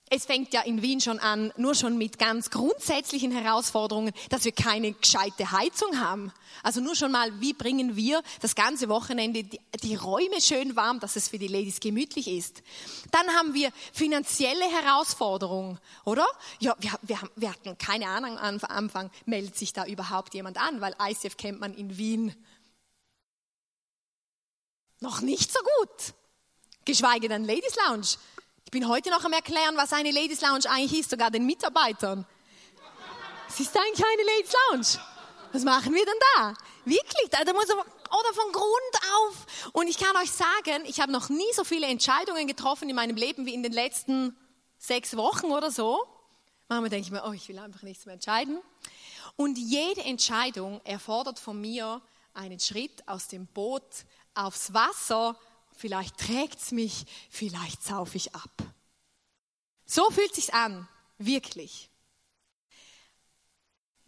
es 0.10 0.26
fängt 0.26 0.54
ja 0.54 0.62
in 0.62 0.82
Wien 0.82 1.02
schon 1.02 1.20
an, 1.20 1.52
nur 1.58 1.76
schon 1.76 1.98
mit 1.98 2.18
ganz 2.18 2.50
grundsätzlichen 2.50 3.32
Herausforderungen, 3.32 4.14
dass 4.30 4.46
wir 4.46 4.54
keine 4.54 4.94
gescheite 4.94 5.52
Heizung 5.52 6.00
haben. 6.00 6.32
Also 6.64 6.80
nur 6.80 6.96
schon 6.96 7.12
mal, 7.12 7.42
wie 7.42 7.54
bringen 7.54 7.96
wir 7.96 8.22
das 8.42 8.56
ganze 8.56 8.88
Wochenende 8.88 9.44
die, 9.44 9.60
die, 9.84 9.96
Räume 9.96 10.40
schön 10.42 10.76
warm, 10.76 11.00
dass 11.00 11.16
es 11.18 11.28
für 11.28 11.38
die 11.38 11.48
Ladies 11.48 11.80
gemütlich 11.80 12.28
ist. 12.28 12.64
Dann 13.12 13.28
haben 13.36 13.54
wir 13.54 13.72
finanzielle 13.94 14.66
Herausforderungen, 14.66 15.78
oder? 16.06 16.26
Ja, 16.60 16.76
wir, 16.80 16.92
wir, 17.02 17.20
wir 17.36 17.52
hatten 17.52 17.78
keine 17.78 18.08
Ahnung 18.08 18.38
am 18.38 18.60
Anfang, 18.64 19.12
meldet 19.26 19.58
sich 19.58 19.74
da 19.74 19.86
überhaupt 19.86 20.34
jemand 20.34 20.58
an, 20.58 20.80
weil 20.80 20.96
ICF 21.02 21.36
kennt 21.38 21.60
man 21.60 21.74
in 21.74 21.98
Wien 21.98 22.34
noch 25.00 25.22
nicht 25.22 25.52
so 25.52 25.60
gut. 25.60 26.14
Geschweige 26.86 27.28
denn 27.28 27.44
Ladies 27.44 27.76
Lounge. 27.88 28.08
Ich 28.68 28.72
bin 28.72 28.90
heute 28.90 29.10
noch 29.12 29.24
am 29.24 29.32
Erklären, 29.32 29.78
was 29.78 29.94
eine 29.94 30.12
Ladies 30.12 30.42
Lounge 30.42 30.70
eigentlich 30.70 31.00
ist, 31.00 31.10
sogar 31.10 31.32
den 31.32 31.46
Mitarbeitern. 31.46 32.26
Es 33.48 33.62
ist 33.62 33.74
eigentlich 33.78 34.06
eine 34.06 34.24
Ladies 34.24 34.52
Lounge. 34.70 35.06
Was 35.54 35.64
machen 35.64 35.94
wir 35.94 36.06
denn 36.06 36.20
da? 36.36 36.54
Wirklich, 36.84 37.30
da 37.30 37.54
muss 37.54 37.70
oder 37.70 38.34
von 38.34 38.52
Grund 38.52 38.68
auf. 39.16 39.72
Und 39.72 39.88
ich 39.88 39.98
kann 39.98 40.14
euch 40.18 40.30
sagen, 40.32 40.84
ich 40.86 41.00
habe 41.00 41.14
noch 41.14 41.30
nie 41.30 41.50
so 41.54 41.64
viele 41.64 41.88
Entscheidungen 41.88 42.46
getroffen 42.46 42.90
in 42.90 42.98
meinem 42.98 43.16
Leben 43.16 43.46
wie 43.46 43.54
in 43.54 43.64
den 43.64 43.72
letzten 43.72 44.36
sechs 44.78 45.16
Wochen 45.16 45.46
oder 45.46 45.72
so. 45.72 46.06
Manchmal 46.68 46.90
denke 46.90 47.06
ich 47.06 47.12
mir, 47.12 47.24
oh, 47.26 47.32
ich 47.32 47.48
will 47.48 47.60
einfach 47.60 47.84
nichts 47.84 48.06
mehr 48.06 48.16
entscheiden. 48.16 48.60
Und 49.38 49.58
jede 49.58 50.04
Entscheidung 50.04 50.82
erfordert 50.84 51.40
von 51.40 51.62
mir 51.62 52.02
einen 52.34 52.60
Schritt 52.60 53.08
aus 53.08 53.30
dem 53.30 53.48
Boot 53.48 54.04
aufs 54.34 54.74
Wasser 54.74 55.40
vielleicht 55.78 56.18
trägt 56.18 56.60
es 56.60 56.72
mich, 56.72 57.06
vielleicht 57.30 57.84
saufe 57.84 58.18
ich 58.18 58.36
ab. 58.36 58.52
So 59.86 60.10
fühlt 60.12 60.36
sich's 60.36 60.50
an, 60.50 60.88
wirklich. 61.18 61.90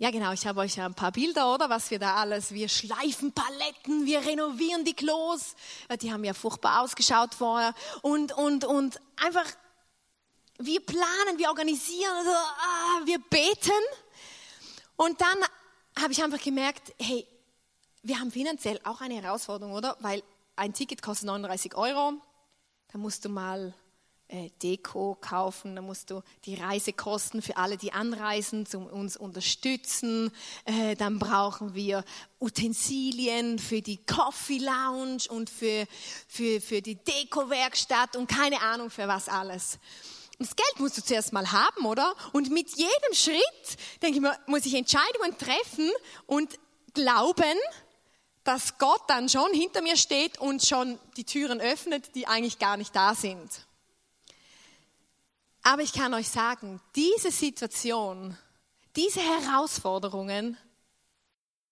Ja, 0.02 0.12
genau, 0.12 0.32
ich 0.32 0.48
habe 0.48 0.62
euch 0.62 0.78
ja 0.78 0.86
ein 0.86 0.94
paar 0.94 1.12
Bilder, 1.12 1.54
oder? 1.54 1.70
Was 1.70 1.92
wir 1.92 2.00
da 2.00 2.16
alles, 2.16 2.54
wir 2.54 2.70
schleifen 2.70 3.34
Paletten, 3.34 4.06
wir 4.06 4.26
renovieren 4.26 4.86
die 4.86 4.94
Klos. 4.94 5.56
Die 6.02 6.12
haben 6.12 6.24
ja 6.24 6.34
furchtbar 6.34 6.82
ausgeschaut 6.82 7.36
vorher. 7.36 7.74
Und, 8.02 8.32
und, 8.32 8.64
und 8.64 8.98
einfach, 9.18 9.46
wir 10.58 10.80
planen, 10.86 11.38
wir 11.38 11.50
organisieren, 11.50 12.16
also, 12.16 12.32
ah, 12.32 13.02
wir 13.04 13.20
beten. 13.20 13.72
Und 14.96 15.20
dann 15.20 15.38
habe 16.02 16.14
ich 16.14 16.24
einfach 16.24 16.42
gemerkt, 16.42 16.94
hey, 16.98 17.28
wir 18.02 18.20
haben 18.20 18.32
finanziell 18.32 18.80
auch 18.86 19.02
eine 19.02 19.22
Herausforderung, 19.22 19.74
oder? 19.74 19.98
Weil 20.00 20.24
ein 20.60 20.74
Ticket 20.74 21.02
kostet 21.02 21.28
39 21.28 21.76
Euro. 21.76 22.14
Da 22.92 22.98
musst 22.98 23.24
du 23.24 23.30
mal 23.30 23.74
äh, 24.28 24.50
Deko 24.62 25.18
kaufen, 25.20 25.76
da 25.76 25.82
musst 25.82 26.12
du 26.12 26.22
die 26.44 26.56
Reisekosten 26.56 27.42
für 27.42 27.56
alle, 27.56 27.78
die 27.78 27.94
anreisen, 27.94 28.66
zum 28.66 28.86
uns 28.86 29.16
unterstützen. 29.16 30.32
Äh, 30.66 30.96
dann 30.96 31.18
brauchen 31.18 31.76
wir 31.76 32.04
Utensilien 32.42 33.58
für 33.58 33.82
die 33.82 34.06
Coffee 34.06 34.58
Lounge 34.58 35.24
und 35.30 35.50
für, 35.50 35.88
für, 36.28 36.60
für 36.60 36.82
die 36.82 36.96
Deko-Werkstatt 36.96 38.18
und 38.18 38.28
keine 38.28 38.62
Ahnung 38.62 38.90
für 38.90 39.08
was 39.08 39.30
alles. 39.30 39.80
Das 40.40 40.56
Geld 40.56 40.80
musst 40.80 40.98
du 40.98 41.04
zuerst 41.04 41.32
mal 41.32 41.52
haben, 41.52 41.86
oder? 41.86 42.14
Und 42.34 42.50
mit 42.50 42.70
jedem 42.76 43.14
Schritt, 43.14 43.78
denke 44.02 44.18
ich 44.18 44.22
mir, 44.22 44.38
muss 44.46 44.66
ich 44.66 44.74
Entscheidungen 44.74 45.38
treffen 45.38 45.90
und 46.28 46.60
glauben, 46.94 47.58
dass 48.44 48.78
Gott 48.78 49.02
dann 49.08 49.30
schon 49.30 49.54
hinter 49.54 49.82
mir 49.82 49.98
steht 49.98 50.40
und 50.40 50.66
schon 50.66 50.98
die 51.18 51.24
Türen 51.24 51.60
öffnet, 51.60 52.16
die 52.16 52.28
eigentlich 52.28 52.60
gar 52.60 52.78
nicht 52.78 52.96
da 52.96 53.14
sind. 53.14 53.66
Aber 55.62 55.82
ich 55.82 55.94
kann 55.94 56.14
euch 56.14 56.30
sagen, 56.30 56.82
diese 56.96 57.32
Situation, 57.32 58.38
diese 58.96 59.20
Herausforderungen, 59.20 60.58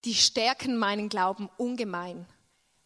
die 0.04 0.14
stärken 0.14 0.76
meinen 0.76 1.08
Glauben 1.08 1.48
ungemein, 1.56 2.26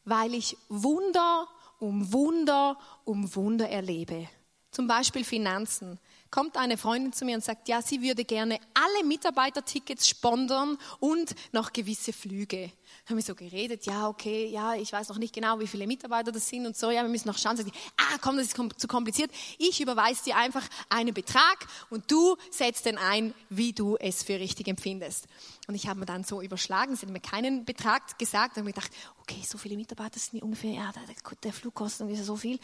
weil 0.04 0.34
ich 0.34 0.56
Wunder 0.68 1.48
um 1.78 2.12
Wunder 2.12 2.78
um 3.04 3.34
Wunder 3.34 3.68
erlebe. 3.68 4.28
Zum 4.70 4.86
Beispiel 4.86 5.24
Finanzen. 5.24 5.98
Kommt 6.32 6.56
eine 6.56 6.78
Freundin 6.78 7.12
zu 7.12 7.26
mir 7.26 7.34
und 7.34 7.44
sagt, 7.44 7.68
ja, 7.68 7.82
sie 7.82 8.00
würde 8.00 8.24
gerne 8.24 8.58
alle 8.72 9.06
Mitarbeitertickets 9.06 10.08
sponsern 10.08 10.78
und 10.98 11.34
noch 11.52 11.74
gewisse 11.74 12.14
Flüge. 12.14 12.72
Dann 13.04 13.10
haben 13.10 13.16
wir 13.16 13.22
so 13.22 13.34
geredet, 13.34 13.84
ja, 13.84 14.08
okay, 14.08 14.46
ja, 14.46 14.74
ich 14.74 14.90
weiß 14.90 15.10
noch 15.10 15.18
nicht 15.18 15.34
genau, 15.34 15.60
wie 15.60 15.66
viele 15.66 15.86
Mitarbeiter 15.86 16.32
das 16.32 16.48
sind 16.48 16.64
und 16.64 16.74
so, 16.74 16.90
ja, 16.90 17.02
wir 17.02 17.10
müssen 17.10 17.28
noch 17.28 17.36
schauen. 17.36 17.58
Sagt, 17.58 17.70
ah, 17.98 18.16
komm, 18.22 18.38
das 18.38 18.46
ist 18.46 18.56
zu 18.78 18.88
kompliziert. 18.88 19.30
Ich 19.58 19.82
überweise 19.82 20.24
dir 20.24 20.36
einfach 20.38 20.66
einen 20.88 21.12
Betrag 21.12 21.66
und 21.90 22.10
du 22.10 22.36
setzt 22.50 22.86
den 22.86 22.96
ein, 22.96 23.34
wie 23.50 23.74
du 23.74 23.98
es 23.98 24.22
für 24.22 24.40
richtig 24.40 24.68
empfindest. 24.68 25.26
Und 25.68 25.74
ich 25.74 25.86
habe 25.86 26.00
mir 26.00 26.06
dann 26.06 26.24
so 26.24 26.40
überschlagen, 26.40 26.96
sie 26.96 27.04
hat 27.04 27.12
mir 27.12 27.20
keinen 27.20 27.66
Betrag 27.66 28.18
gesagt, 28.18 28.56
und 28.56 28.64
mir 28.64 28.72
gedacht, 28.72 28.90
okay, 29.20 29.42
so 29.46 29.58
viele 29.58 29.76
Mitarbeiter 29.76 30.18
sind 30.18 30.42
ungefähr, 30.42 30.72
ja, 30.72 30.92
der, 30.92 31.02
der 31.42 31.52
Flug 31.52 31.74
kostet 31.74 32.06
ungefähr 32.06 32.24
so 32.24 32.36
viel. 32.36 32.58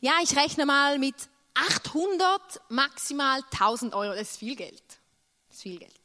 Ja, 0.00 0.14
ich 0.24 0.36
rechne 0.36 0.66
mal 0.66 0.98
mit 0.98 1.14
800, 1.54 2.60
maximal 2.68 3.42
1000 3.50 3.94
Euro, 3.94 4.14
das 4.14 4.32
ist 4.32 4.38
viel 4.38 4.56
Geld. 4.56 4.82
Das 5.48 5.56
ist 5.58 5.62
viel 5.62 5.78
Geld. 5.78 6.02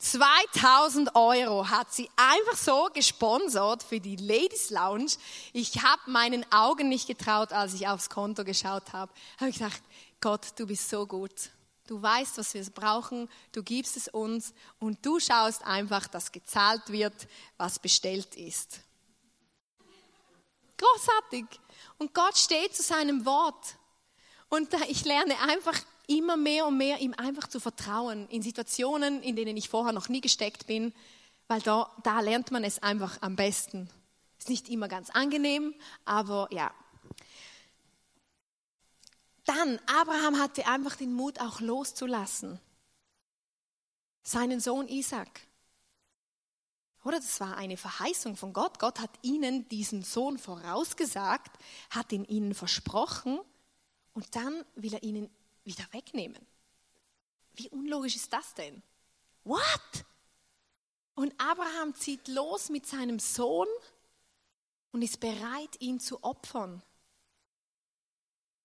2000 0.00 1.14
Euro 1.14 1.68
hat 1.68 1.92
sie 1.92 2.08
einfach 2.16 2.56
so 2.56 2.88
gesponsert 2.94 3.82
für 3.82 4.00
die 4.00 4.16
Ladies 4.16 4.70
Lounge. 4.70 5.12
Ich 5.52 5.82
habe 5.82 6.00
meinen 6.06 6.50
Augen 6.50 6.88
nicht 6.88 7.06
getraut, 7.06 7.52
als 7.52 7.74
ich 7.74 7.86
aufs 7.86 8.08
Konto 8.08 8.42
geschaut 8.42 8.94
habe. 8.94 9.12
Habe 9.38 9.50
ich 9.50 9.58
gedacht, 9.58 9.82
Gott, 10.22 10.46
du 10.56 10.66
bist 10.66 10.88
so 10.88 11.06
gut. 11.06 11.50
Du 11.86 12.00
weißt, 12.00 12.38
was 12.38 12.54
wir 12.54 12.64
brauchen, 12.70 13.28
du 13.52 13.62
gibst 13.62 13.96
es 13.96 14.08
uns 14.08 14.54
und 14.78 15.04
du 15.04 15.20
schaust 15.20 15.66
einfach, 15.66 16.06
dass 16.06 16.32
gezahlt 16.32 16.88
wird, 16.88 17.28
was 17.58 17.78
bestellt 17.78 18.36
ist. 18.36 18.80
Großartig. 20.92 21.46
Und 21.98 22.14
Gott 22.14 22.36
steht 22.36 22.74
zu 22.74 22.82
seinem 22.82 23.24
Wort. 23.24 23.76
Und 24.48 24.68
ich 24.88 25.04
lerne 25.04 25.38
einfach 25.40 25.78
immer 26.06 26.36
mehr 26.36 26.66
und 26.66 26.76
mehr, 26.76 26.98
ihm 26.98 27.14
einfach 27.16 27.46
zu 27.46 27.60
vertrauen 27.60 28.28
in 28.28 28.42
Situationen, 28.42 29.22
in 29.22 29.36
denen 29.36 29.56
ich 29.56 29.68
vorher 29.68 29.92
noch 29.92 30.08
nie 30.08 30.20
gesteckt 30.20 30.66
bin, 30.66 30.92
weil 31.46 31.60
da, 31.60 31.90
da 32.02 32.20
lernt 32.20 32.50
man 32.50 32.64
es 32.64 32.82
einfach 32.82 33.18
am 33.20 33.36
besten. 33.36 33.88
Ist 34.38 34.48
nicht 34.48 34.68
immer 34.68 34.88
ganz 34.88 35.10
angenehm, 35.10 35.74
aber 36.04 36.48
ja. 36.50 36.72
Dann, 39.44 39.78
Abraham 39.86 40.38
hatte 40.38 40.66
einfach 40.66 40.96
den 40.96 41.12
Mut, 41.12 41.40
auch 41.40 41.60
loszulassen. 41.60 42.60
Seinen 44.22 44.60
Sohn 44.60 44.88
Isaac. 44.88 45.40
Oder 47.02 47.18
das 47.18 47.40
war 47.40 47.56
eine 47.56 47.76
Verheißung 47.76 48.36
von 48.36 48.52
Gott. 48.52 48.78
Gott 48.78 49.00
hat 49.00 49.10
ihnen 49.22 49.68
diesen 49.68 50.02
Sohn 50.02 50.38
vorausgesagt, 50.38 51.50
hat 51.90 52.12
ihn 52.12 52.24
ihnen 52.24 52.54
versprochen 52.54 53.40
und 54.12 54.36
dann 54.36 54.64
will 54.74 54.94
er 54.94 55.02
ihnen 55.02 55.30
wieder 55.64 55.84
wegnehmen. 55.92 56.46
Wie 57.54 57.68
unlogisch 57.70 58.16
ist 58.16 58.32
das 58.32 58.54
denn? 58.54 58.82
What? 59.44 60.04
Und 61.14 61.34
Abraham 61.38 61.94
zieht 61.94 62.28
los 62.28 62.68
mit 62.68 62.86
seinem 62.86 63.18
Sohn 63.18 63.68
und 64.92 65.02
ist 65.02 65.20
bereit, 65.20 65.80
ihn 65.80 66.00
zu 66.00 66.22
opfern. 66.22 66.82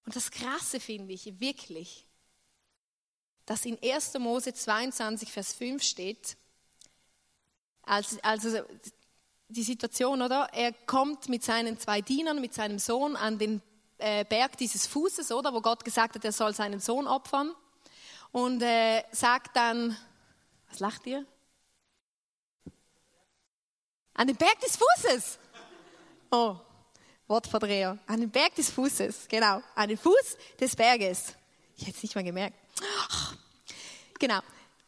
Und 0.06 0.16
das 0.16 0.30
Krasse 0.30 0.80
finde 0.80 1.14
ich 1.14 1.40
wirklich, 1.40 2.06
dass 3.46 3.66
in 3.66 3.78
1. 3.82 4.16
Mose 4.20 4.54
22, 4.54 5.32
Vers 5.32 5.54
5 5.54 5.84
steht, 5.84 6.38
also, 7.86 8.18
also 8.22 8.60
die 9.48 9.64
Situation, 9.64 10.22
oder? 10.22 10.50
Er 10.54 10.74
kommt 10.74 11.30
mit 11.30 11.44
seinen 11.44 11.80
zwei 11.80 12.02
Dienern, 12.02 12.42
mit 12.42 12.54
seinem 12.54 12.80
Sohn 12.80 13.16
an 13.16 13.38
den 13.38 13.62
äh, 13.98 14.26
Berg 14.26 14.58
dieses 14.58 14.88
Fußes, 14.88 15.32
oder? 15.32 15.54
Wo 15.54 15.62
Gott 15.62 15.86
gesagt 15.86 16.16
hat, 16.16 16.26
er 16.26 16.32
soll 16.32 16.54
seinen 16.54 16.80
Sohn 16.80 17.08
opfern. 17.08 17.54
Und 18.32 18.62
äh, 18.62 19.04
sagt 19.12 19.56
dann, 19.56 19.96
was 20.70 20.80
lacht 20.80 21.06
ihr? 21.08 21.26
An 24.14 24.28
den 24.28 24.36
Berg 24.36 24.60
des 24.62 24.78
Fußes. 24.78 25.40
Oh, 26.32 26.56
Wortverdreher. 27.28 27.98
An 28.08 28.20
den 28.22 28.30
Berg 28.30 28.56
des 28.56 28.70
Fußes, 28.72 29.28
genau. 29.28 29.62
An 29.76 29.90
den 29.90 29.98
Fuß 29.98 30.38
des 30.60 30.76
Berges. 30.76 31.34
Ich 31.78 31.88
hätte 31.88 31.98
es 31.98 32.04
nicht 32.04 32.16
mal 32.16 32.24
gemerkt. 32.24 32.58
Genau. 34.20 34.40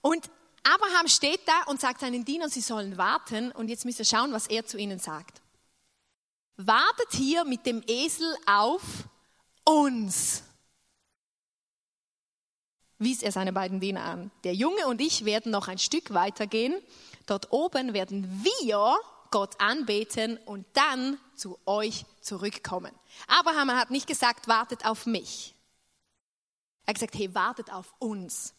Und 0.01 0.29
Abraham 0.63 1.07
steht 1.07 1.41
da 1.47 1.63
und 1.67 1.79
sagt 1.79 2.01
seinen 2.01 2.25
Dienern, 2.25 2.49
sie 2.49 2.61
sollen 2.61 2.97
warten. 2.97 3.51
Und 3.51 3.69
jetzt 3.69 3.85
müsst 3.85 3.99
ihr 3.99 4.05
schauen, 4.05 4.33
was 4.33 4.47
er 4.47 4.65
zu 4.65 4.77
ihnen 4.77 4.99
sagt. 4.99 5.41
Wartet 6.57 7.11
hier 7.13 7.45
mit 7.45 7.65
dem 7.65 7.83
Esel 7.87 8.35
auf 8.45 8.81
uns. 9.63 10.43
Wies 12.99 13.21
er 13.21 13.31
seine 13.31 13.53
beiden 13.53 13.79
Diener 13.79 14.03
an. 14.03 14.31
Der 14.43 14.55
Junge 14.55 14.87
und 14.87 14.99
ich 15.01 15.23
werden 15.23 15.51
noch 15.51 15.67
ein 15.67 15.77
Stück 15.77 16.13
weitergehen. 16.13 16.75
Dort 17.27 17.51
oben 17.51 17.93
werden 17.93 18.43
wir 18.43 18.97
Gott 19.29 19.59
anbeten 19.61 20.37
und 20.45 20.65
dann 20.73 21.19
zu 21.35 21.59
euch 21.65 22.05
zurückkommen. 22.21 22.91
Abraham 23.27 23.71
hat 23.71 23.91
nicht 23.91 24.07
gesagt, 24.07 24.47
wartet 24.47 24.85
auf 24.85 25.05
mich. 25.05 25.53
Er 26.85 26.91
hat 26.91 26.95
gesagt, 26.95 27.15
hey, 27.15 27.35
wartet 27.35 27.71
auf 27.71 27.93
uns 27.99 28.55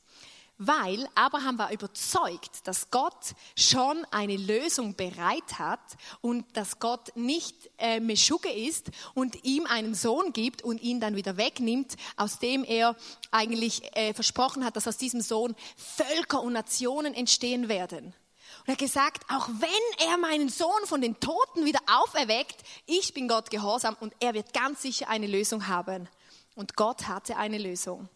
weil 0.59 1.09
Abraham 1.14 1.57
war 1.57 1.73
überzeugt, 1.73 2.66
dass 2.66 2.90
Gott 2.90 3.35
schon 3.57 4.05
eine 4.11 4.37
Lösung 4.37 4.94
bereit 4.97 5.59
hat 5.59 5.81
und 6.21 6.44
dass 6.57 6.81
Gott 6.81 7.16
nicht 7.16 7.71
äh, 7.79 8.01
Meschugge 8.01 8.51
ist 8.51 8.90
und 9.14 9.44
ihm 9.44 9.66
einen 9.66 9.94
Sohn 9.94 10.33
gibt 10.33 10.62
und 10.62 10.83
ihn 10.83 11.01
dann 11.01 11.14
wieder 11.14 11.37
wegnimmt, 11.37 11.97
aus 12.16 12.40
dem 12.40 12.64
er 12.64 12.97
eigentlich 13.31 13.97
äh, 13.97 14.12
versprochen 14.12 14.64
hat, 14.64 14.77
dass 14.77 14.88
aus 14.88 14.97
diesem 14.97 15.21
Sohn 15.21 15.55
Völker 15.77 16.42
und 16.42 16.53
Nationen 16.53 17.14
entstehen 17.14 17.68
werden. 17.68 18.07
Und 18.07 18.66
er 18.66 18.73
hat 18.73 18.79
gesagt, 18.79 19.25
auch 19.31 19.49
wenn 19.49 20.09
er 20.09 20.18
meinen 20.18 20.49
Sohn 20.49 20.87
von 20.87 21.01
den 21.01 21.21
Toten 21.21 21.64
wieder 21.64 21.81
auferweckt, 21.87 22.57
ich 22.87 23.14
bin 23.14 23.29
Gott 23.29 23.51
gehorsam 23.51 23.97
und 24.01 24.12
er 24.18 24.35
wird 24.35 24.53
ganz 24.53 24.83
sicher 24.83 25.09
eine 25.09 25.29
Lösung 25.29 25.68
haben. 25.68 26.09
Und 26.57 26.75
Gott 26.75 27.07
hatte 27.07 27.37
eine 27.37 27.59
Lösung. 27.59 28.09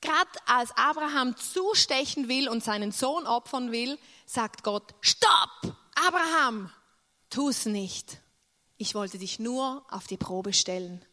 Gerade 0.00 0.30
als 0.46 0.70
Abraham 0.76 1.36
zustechen 1.36 2.28
will 2.28 2.48
und 2.48 2.64
seinen 2.64 2.92
Sohn 2.92 3.26
opfern 3.26 3.70
will, 3.70 3.98
sagt 4.24 4.62
Gott, 4.62 4.94
stopp, 5.00 5.76
Abraham, 6.06 6.70
tu 7.28 7.50
es 7.50 7.66
nicht. 7.66 8.20
Ich 8.78 8.94
wollte 8.94 9.18
dich 9.18 9.38
nur 9.38 9.84
auf 9.90 10.06
die 10.06 10.16
Probe 10.16 10.54
stellen. 10.54 11.04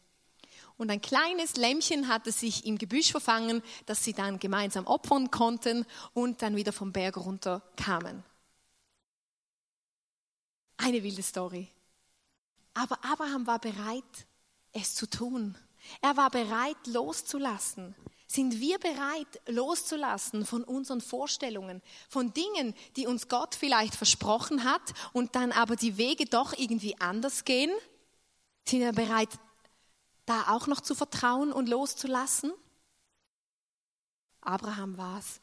Und 0.78 0.92
ein 0.92 1.02
kleines 1.02 1.58
Lämmchen 1.58 2.08
hatte 2.08 2.32
sich 2.32 2.66
im 2.66 2.78
Gebüsch 2.78 3.12
verfangen, 3.12 3.64
das 3.88 4.04
sie 4.04 4.14
dann 4.14 4.40
gemeinsam 4.40 4.86
opfern 4.86 5.32
konnten 5.32 5.86
und 6.14 6.42
dann 6.42 6.56
wieder 6.56 6.72
vom 6.72 6.94
Berg 6.94 7.18
runter 7.18 7.64
kamen. 7.76 8.24
Eine 10.78 11.02
wilde 11.02 11.24
Story. 11.24 11.68
Aber 12.76 13.04
Abraham 13.04 13.48
war 13.48 13.60
bereit, 13.60 14.04
es 14.72 14.94
zu 14.94 15.10
tun. 15.10 15.58
Er 16.02 16.16
war 16.16 16.30
bereit, 16.30 16.78
loszulassen. 16.86 17.96
Sind 18.30 18.60
wir 18.60 18.78
bereit, 18.78 19.42
loszulassen 19.48 20.46
von 20.46 20.66
unseren 20.66 21.00
Vorstellungen, 21.00 21.82
von 22.10 22.34
Dingen, 22.34 22.76
die 22.98 23.08
uns 23.08 23.30
Gott 23.30 23.56
vielleicht 23.56 23.96
versprochen 23.96 24.66
hat 24.66 24.82
und 25.14 25.36
dann 25.36 25.54
aber 25.54 25.78
die 25.78 25.98
Wege 25.98 26.26
doch 26.26 26.54
irgendwie 26.58 27.00
anders 27.00 27.46
gehen? 27.46 27.72
Sind 28.68 28.82
wir 28.82 28.92
bereit, 28.92 29.30
da 30.26 30.50
auch 30.50 30.68
noch 30.68 30.82
zu 30.82 30.94
vertrauen 30.94 31.54
und 31.54 31.70
loszulassen? 31.70 32.52
Abraham 34.42 34.98
war 34.98 35.20
es. 35.20 35.40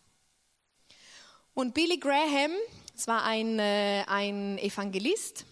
Und 1.55 1.73
Billy 1.73 1.99
Graham, 1.99 2.53
es 2.95 3.07
war 3.07 3.23
ein, 3.25 3.59
äh, 3.59 4.05
ein 4.07 4.59
Evangelist, 4.59 5.47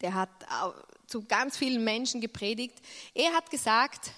der 0.00 0.14
hat 0.14 0.30
zu 1.06 1.24
ganz 1.24 1.56
vielen 1.56 1.82
Menschen 1.82 2.20
gepredigt. 2.20 2.74
Er 3.14 3.32
hat 3.32 3.50
gesagt, 3.50 4.12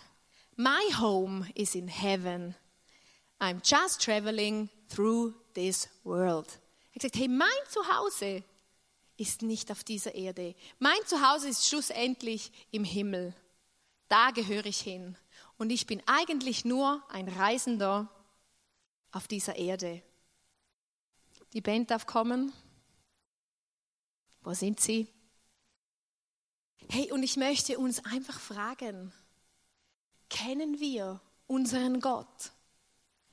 My 0.60 0.90
home 0.98 1.46
is 1.54 1.76
in 1.76 1.86
heaven. 1.86 2.56
I'm 3.40 3.60
just 3.62 4.02
traveling 4.02 4.68
through 4.88 5.34
this 5.54 5.88
world. 6.02 6.48
Er 6.48 6.94
hat 6.94 7.12
gesagt, 7.12 7.16
hey, 7.16 7.28
mein 7.28 7.48
Zuhause 7.68 8.42
ist 9.16 9.42
nicht 9.42 9.70
auf 9.70 9.84
dieser 9.84 10.16
Erde. 10.16 10.56
Mein 10.80 10.98
Zuhause 11.06 11.48
ist 11.48 11.68
schlussendlich 11.68 12.50
im 12.72 12.82
Himmel. 12.82 13.36
Da 14.08 14.32
gehöre 14.32 14.66
ich 14.66 14.80
hin. 14.80 15.16
Und 15.58 15.70
ich 15.70 15.86
bin 15.86 16.02
eigentlich 16.06 16.64
nur 16.64 17.04
ein 17.08 17.28
Reisender 17.28 18.10
auf 19.12 19.28
dieser 19.28 19.54
Erde. 19.54 20.02
Die 21.52 21.60
Band 21.60 21.92
darf 21.92 22.04
kommen. 22.04 22.52
Wo 24.42 24.54
sind 24.54 24.80
sie? 24.80 25.06
Hey, 26.88 27.12
und 27.12 27.22
ich 27.22 27.36
möchte 27.36 27.78
uns 27.78 28.04
einfach 28.04 28.40
fragen, 28.40 29.12
kennen 30.28 30.80
wir 30.80 31.20
unseren 31.46 32.00
Gott, 32.00 32.52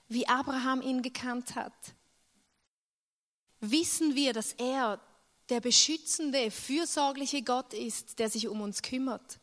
wie 0.08 0.28
Abraham 0.28 0.82
ihn 0.82 1.02
gekannt 1.02 1.56
hat? 1.56 1.74
Wissen 3.60 4.16
wir, 4.16 4.34
dass 4.34 4.54
er 4.54 5.00
der 5.50 5.60
beschützende, 5.60 6.52
fürsorgliche 6.52 7.42
Gott 7.42 7.74
ist, 7.74 8.20
der 8.20 8.30
sich 8.30 8.48
um 8.48 8.62
uns 8.62 8.82
kümmert, 8.82 9.40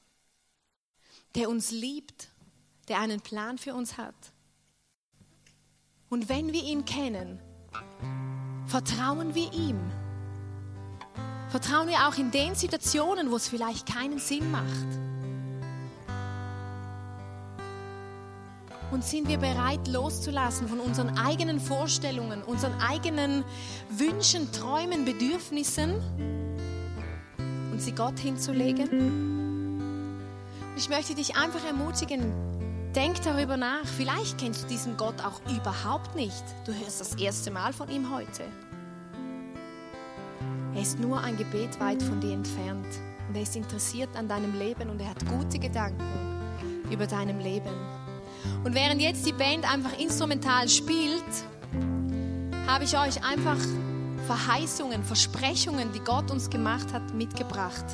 der 1.34 1.48
uns 1.48 1.70
liebt, 1.70 2.28
der 2.88 3.00
einen 3.00 3.20
Plan 3.20 3.58
für 3.58 3.74
uns 3.74 3.96
hat? 3.96 4.14
Und 6.08 6.28
wenn 6.28 6.52
wir 6.52 6.62
ihn 6.62 6.84
kennen, 6.84 7.40
vertrauen 8.66 9.34
wir 9.34 9.52
ihm. 9.52 9.80
Vertrauen 11.48 11.88
wir 11.88 12.06
auch 12.08 12.16
in 12.16 12.30
den 12.30 12.54
Situationen, 12.54 13.30
wo 13.30 13.36
es 13.36 13.48
vielleicht 13.48 13.86
keinen 13.86 14.18
Sinn 14.18 14.50
macht. 14.50 15.11
Und 18.92 19.02
sind 19.02 19.26
wir 19.26 19.38
bereit 19.38 19.88
loszulassen 19.88 20.68
von 20.68 20.78
unseren 20.78 21.16
eigenen 21.16 21.60
Vorstellungen, 21.60 22.42
unseren 22.42 22.78
eigenen 22.78 23.42
Wünschen, 23.88 24.52
Träumen, 24.52 25.06
Bedürfnissen 25.06 25.94
und 27.72 27.80
sie 27.80 27.92
Gott 27.92 28.18
hinzulegen? 28.18 28.88
Und 28.90 30.76
ich 30.76 30.90
möchte 30.90 31.14
dich 31.14 31.36
einfach 31.36 31.64
ermutigen, 31.64 32.34
denk 32.94 33.22
darüber 33.22 33.56
nach. 33.56 33.86
Vielleicht 33.96 34.36
kennst 34.36 34.64
du 34.64 34.68
diesen 34.68 34.98
Gott 34.98 35.24
auch 35.24 35.40
überhaupt 35.50 36.14
nicht. 36.14 36.44
Du 36.66 36.74
hörst 36.74 37.00
das 37.00 37.14
erste 37.14 37.50
Mal 37.50 37.72
von 37.72 37.88
ihm 37.88 38.14
heute. 38.14 38.44
Er 40.74 40.82
ist 40.82 41.00
nur 41.00 41.18
ein 41.18 41.38
Gebet 41.38 41.80
weit 41.80 42.02
von 42.02 42.20
dir 42.20 42.34
entfernt. 42.34 42.86
Und 43.26 43.36
er 43.36 43.42
ist 43.42 43.56
interessiert 43.56 44.14
an 44.16 44.28
deinem 44.28 44.58
Leben 44.58 44.90
und 44.90 45.00
er 45.00 45.08
hat 45.08 45.26
gute 45.26 45.58
Gedanken 45.58 46.04
über 46.90 47.06
deinem 47.06 47.38
Leben. 47.38 48.01
Und 48.64 48.74
während 48.74 49.00
jetzt 49.00 49.26
die 49.26 49.32
Band 49.32 49.70
einfach 49.70 49.98
instrumental 49.98 50.68
spielt, 50.68 51.24
habe 52.66 52.84
ich 52.84 52.96
euch 52.96 53.22
einfach 53.24 53.58
Verheißungen, 54.26 55.02
Versprechungen, 55.02 55.92
die 55.92 56.00
Gott 56.00 56.30
uns 56.30 56.48
gemacht 56.48 56.92
hat, 56.92 57.14
mitgebracht, 57.14 57.84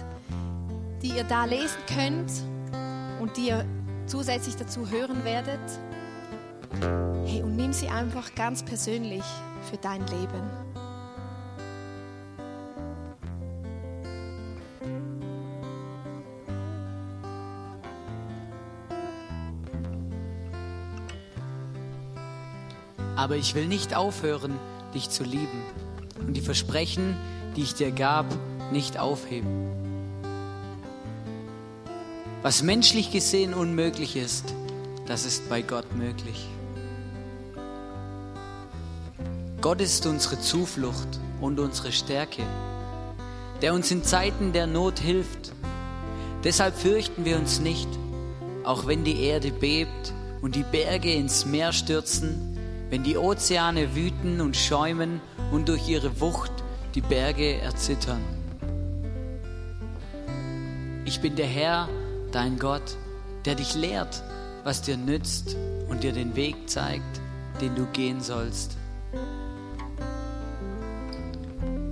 die 1.02 1.08
ihr 1.08 1.24
da 1.24 1.44
lesen 1.44 1.78
könnt 1.86 2.30
und 3.20 3.36
die 3.36 3.48
ihr 3.48 3.64
zusätzlich 4.06 4.56
dazu 4.56 4.88
hören 4.90 5.24
werdet. 5.24 5.60
Hey, 7.24 7.42
und 7.42 7.56
nimm 7.56 7.72
sie 7.72 7.88
einfach 7.88 8.34
ganz 8.34 8.62
persönlich 8.62 9.24
für 9.70 9.78
dein 9.78 10.06
Leben. 10.06 10.67
Aber 23.18 23.34
ich 23.34 23.56
will 23.56 23.66
nicht 23.66 23.96
aufhören, 23.96 24.60
dich 24.94 25.10
zu 25.10 25.24
lieben 25.24 25.64
und 26.20 26.34
die 26.34 26.40
Versprechen, 26.40 27.16
die 27.56 27.62
ich 27.62 27.74
dir 27.74 27.90
gab, 27.90 28.26
nicht 28.70 28.96
aufheben. 28.96 29.72
Was 32.42 32.62
menschlich 32.62 33.10
gesehen 33.10 33.54
unmöglich 33.54 34.14
ist, 34.14 34.54
das 35.06 35.26
ist 35.26 35.48
bei 35.48 35.62
Gott 35.62 35.96
möglich. 35.96 36.46
Gott 39.62 39.80
ist 39.80 40.06
unsere 40.06 40.40
Zuflucht 40.40 41.18
und 41.40 41.58
unsere 41.58 41.90
Stärke, 41.90 42.44
der 43.62 43.74
uns 43.74 43.90
in 43.90 44.04
Zeiten 44.04 44.52
der 44.52 44.68
Not 44.68 45.00
hilft. 45.00 45.50
Deshalb 46.44 46.76
fürchten 46.76 47.24
wir 47.24 47.36
uns 47.36 47.58
nicht, 47.58 47.88
auch 48.62 48.86
wenn 48.86 49.02
die 49.02 49.24
Erde 49.24 49.50
bebt 49.50 50.14
und 50.40 50.54
die 50.54 50.62
Berge 50.62 51.12
ins 51.12 51.46
Meer 51.46 51.72
stürzen 51.72 52.47
wenn 52.90 53.02
die 53.02 53.16
Ozeane 53.16 53.94
wüten 53.94 54.40
und 54.40 54.56
schäumen 54.56 55.20
und 55.52 55.68
durch 55.68 55.88
ihre 55.88 56.20
Wucht 56.20 56.52
die 56.94 57.00
Berge 57.00 57.60
erzittern. 57.60 58.22
Ich 61.04 61.20
bin 61.20 61.36
der 61.36 61.46
Herr, 61.46 61.88
dein 62.32 62.58
Gott, 62.58 62.96
der 63.44 63.54
dich 63.54 63.74
lehrt, 63.74 64.22
was 64.64 64.82
dir 64.82 64.96
nützt 64.96 65.56
und 65.88 66.02
dir 66.02 66.12
den 66.12 66.36
Weg 66.36 66.68
zeigt, 66.68 67.20
den 67.60 67.74
du 67.74 67.86
gehen 67.86 68.20
sollst. 68.20 68.76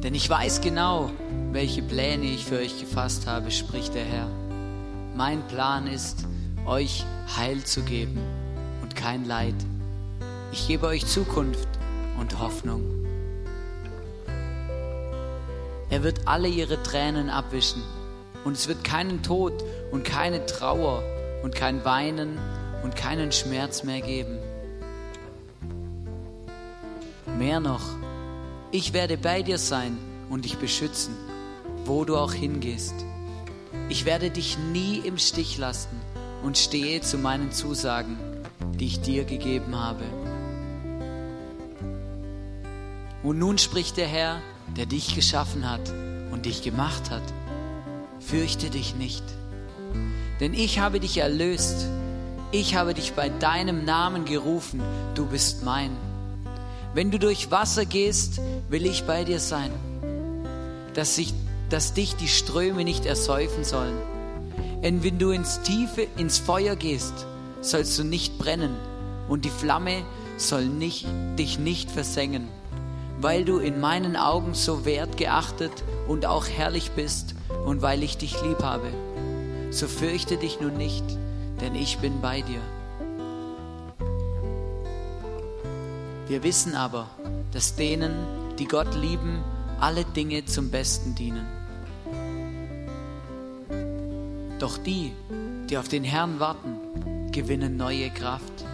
Denn 0.03 0.15
ich 0.15 0.29
weiß 0.29 0.61
genau, 0.61 1.11
welche 1.53 1.83
Pläne 1.83 2.27
ich 2.27 2.45
für 2.45 2.59
euch 2.59 2.79
gefasst 2.79 3.27
habe, 3.27 3.51
spricht 3.51 3.95
der 3.95 4.05
Herr. 4.05 4.29
Mein 5.17 5.43
Plan 5.49 5.87
ist, 5.87 6.27
euch 6.67 7.05
Heil 7.37 7.65
zu 7.65 7.83
geben 7.83 8.19
und 8.83 8.95
kein 8.95 9.25
Leid. 9.25 9.55
Ich 10.59 10.69
gebe 10.69 10.87
euch 10.87 11.05
Zukunft 11.05 11.69
und 12.19 12.41
Hoffnung. 12.41 12.83
Er 15.91 16.03
wird 16.03 16.27
alle 16.27 16.49
ihre 16.49 16.83
Tränen 16.83 17.29
abwischen 17.29 17.83
und 18.43 18.55
es 18.55 18.67
wird 18.67 18.83
keinen 18.83 19.23
Tod 19.23 19.53
und 19.93 20.03
keine 20.03 20.47
Trauer 20.47 21.03
und 21.43 21.55
kein 21.55 21.85
Weinen 21.85 22.39
und 22.83 22.97
keinen 22.97 23.33
Schmerz 23.33 23.85
mehr 23.85 24.01
geben. 24.01 24.39
Mehr 27.39 27.61
noch, 27.61 27.85
ich 28.73 28.95
werde 28.95 29.19
bei 29.19 29.43
dir 29.43 29.59
sein 29.59 29.99
und 30.31 30.47
dich 30.47 30.57
beschützen, 30.57 31.15
wo 31.85 32.07
du 32.07 32.17
auch 32.17 32.33
hingehst. 32.33 32.95
Ich 33.91 34.07
werde 34.07 34.31
dich 34.31 34.57
nie 34.73 35.01
im 35.05 35.19
Stich 35.19 35.59
lassen 35.59 36.01
und 36.43 36.57
stehe 36.57 37.03
zu 37.03 37.19
meinen 37.19 37.53
Zusagen, 37.53 38.17
die 38.81 38.87
ich 38.87 39.03
dir 39.03 39.25
gegeben 39.25 39.79
habe. 39.79 40.05
Und 43.27 43.41
nun 43.41 43.59
spricht 43.59 43.97
der 43.97 44.07
Herr, 44.07 44.41
der 44.77 44.87
dich 44.87 45.17
geschaffen 45.17 45.69
hat 45.69 45.93
und 46.31 46.47
dich 46.47 46.63
gemacht 46.63 47.11
hat. 47.11 47.25
Fürchte 48.21 48.71
dich 48.71 48.95
nicht, 48.95 49.25
denn 50.39 50.55
ich 50.55 50.79
habe 50.79 51.01
dich 51.01 51.19
erlöst. 51.19 51.89
Ich 52.53 52.77
habe 52.77 52.95
dich 52.95 53.15
bei 53.15 53.29
deinem 53.29 53.85
Namen 53.85 54.27
gerufen, 54.27 54.81
du 55.17 55.27
bist 55.27 55.65
mein. 55.65 55.91
Wenn 56.95 57.11
du 57.11 57.19
durch 57.19 57.51
Wasser 57.51 57.85
gehst, 57.85 58.41
will 58.69 58.87
ich 58.87 59.03
bei 59.03 59.25
dir 59.25 59.41
sein, 59.41 59.73
dass, 60.95 61.17
sich, 61.17 61.35
dass 61.69 61.95
dich 61.95 62.15
die 62.15 62.29
Ströme 62.29 62.85
nicht 62.85 63.07
ersäufen 63.07 63.65
sollen. 63.65 63.99
Denn 64.85 65.03
wenn 65.03 65.19
du 65.19 65.31
ins 65.31 65.61
Tiefe, 65.63 66.07
ins 66.17 66.39
Feuer 66.39 66.77
gehst, 66.77 67.27
sollst 67.61 67.99
du 67.99 68.05
nicht 68.05 68.39
brennen 68.39 68.77
und 69.29 69.45
die 69.45 69.51
Flamme 69.51 70.05
soll 70.37 70.67
nicht, 70.67 71.09
dich 71.37 71.59
nicht 71.59 71.91
versengen 71.91 72.49
weil 73.21 73.45
du 73.45 73.59
in 73.59 73.81
meinen 73.81 74.17
Augen 74.17 74.55
so 74.55 74.85
wertgeachtet 74.85 75.73
und 76.07 76.27
auch 76.27 76.47
herrlich 76.47 76.91
bist 76.93 77.35
und 77.65 77.83
weil 77.83 78.03
ich 78.03 78.19
dich 78.19 78.41
lieb 78.43 78.63
habe. 78.63 78.89
So 79.71 79.87
fürchte 79.87 80.37
dich 80.37 80.61
nun 80.61 80.77
nicht, 80.77 81.05
denn 81.61 81.75
ich 81.75 81.99
bin 81.99 82.21
bei 82.21 82.43
dir. 82.43 82.61
Wir 86.29 86.43
wissen 86.43 86.75
aber, 86.75 87.09
dass 87.53 87.77
denen, 87.77 88.15
die 88.59 88.67
Gott 88.67 88.95
lieben, 88.95 89.43
alle 89.81 90.05
Dinge 90.05 90.45
zum 90.45 90.71
Besten 90.71 91.15
dienen. 91.15 91.47
Doch 94.59 94.79
die, 94.79 95.13
die 95.69 95.79
auf 95.79 95.89
den 95.89 96.05
Herrn 96.05 96.41
warten, 96.41 97.31
gewinnen 97.33 97.77
neue 97.77 98.11
Kraft. 98.11 98.65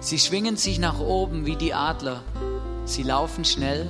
Sie 0.00 0.18
schwingen 0.18 0.56
sich 0.56 0.78
nach 0.78 0.98
oben 1.00 1.46
wie 1.46 1.56
die 1.56 1.74
Adler 1.74 2.22
Sie 2.84 3.02
laufen 3.02 3.44
schnell, 3.44 3.88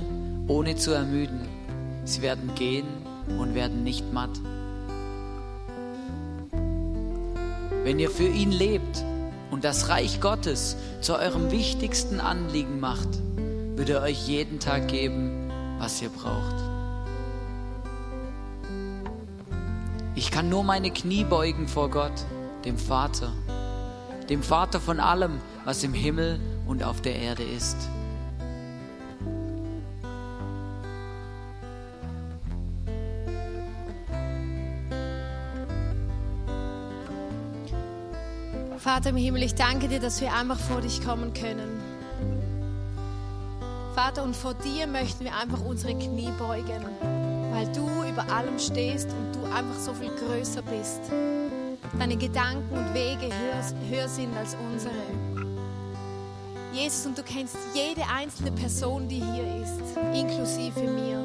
ohne 0.49 0.76
zu 0.76 0.93
ermüden. 0.93 1.40
Sie 2.05 2.22
werden 2.22 2.55
gehen 2.55 2.86
und 3.38 3.55
werden 3.55 3.84
nicht 3.84 4.12
matt. 4.12 4.38
Wenn 7.84 7.99
ihr 7.99 8.11
für 8.11 8.28
ihn 8.28 8.53
lebt 8.53 9.05
und 9.51 9.64
das 9.64 9.88
Reich 9.88 10.20
Gottes 10.20 10.76
zu 11.01 11.16
eurem 11.16 11.51
wichtigsten 11.51 12.20
Anliegen 12.20 12.80
macht, 12.80 13.09
wird 13.76 13.88
er 13.88 14.03
euch 14.03 14.28
jeden 14.28 14.61
Tag 14.61 14.88
geben, 14.88 15.51
was 15.78 16.01
ihr 16.03 16.11
braucht. 16.11 16.55
Ich 20.14 20.30
kann 20.30 20.49
nur 20.49 20.62
meine 20.62 20.90
Knie 20.90 21.24
beugen 21.24 21.66
vor 21.66 21.90
Gott, 21.90 22.12
dem 22.64 22.76
Vater, 22.76 23.32
dem 24.28 24.43
Vater 24.43 24.78
von 24.78 25.01
allem, 25.01 25.40
was 25.64 25.82
im 25.82 25.95
Himmel 25.95 26.38
und 26.66 26.84
auf 26.84 27.01
der 27.01 27.16
Erde 27.16 27.43
ist. 27.43 27.76
Vater 39.03 39.17
im 39.17 39.25
Himmel, 39.25 39.43
ich 39.43 39.57
danke 39.57 39.89
dir, 39.89 39.99
dass 39.99 40.21
wir 40.21 40.33
einfach 40.33 40.61
vor 40.61 40.81
dich 40.81 41.05
kommen 41.05 41.35
können. 41.35 41.83
Vater, 43.97 44.23
und 44.23 44.37
vor 44.37 44.55
dir 44.55 44.87
möchten 44.87 45.25
wir 45.25 45.35
einfach 45.37 45.61
unsere 45.61 45.93
Knie 45.95 46.31
beugen, 46.39 46.87
weil 47.53 47.67
du 47.73 47.85
über 48.09 48.33
allem 48.33 48.61
stehst 48.61 49.09
und 49.09 49.35
du 49.35 49.45
einfach 49.53 49.77
so 49.77 49.93
viel 49.93 50.13
größer 50.15 50.63
bist. 50.63 51.01
Deine 51.99 52.17
Gedanken 52.17 52.79
und 52.79 52.95
Wege 52.95 53.27
höher, 53.27 53.91
höher 53.91 54.09
sind 54.09 54.37
als 54.37 54.57
unsere. 54.71 54.95
Jesus, 56.73 57.05
und 57.05 57.19
du 57.19 57.25
kennst 57.25 57.57
jede 57.75 58.03
einzelne 58.09 58.53
Person, 58.53 59.09
die 59.09 59.21
hier 59.21 59.65
ist, 59.65 59.97
inklusive 60.15 60.81
mir. 60.81 61.19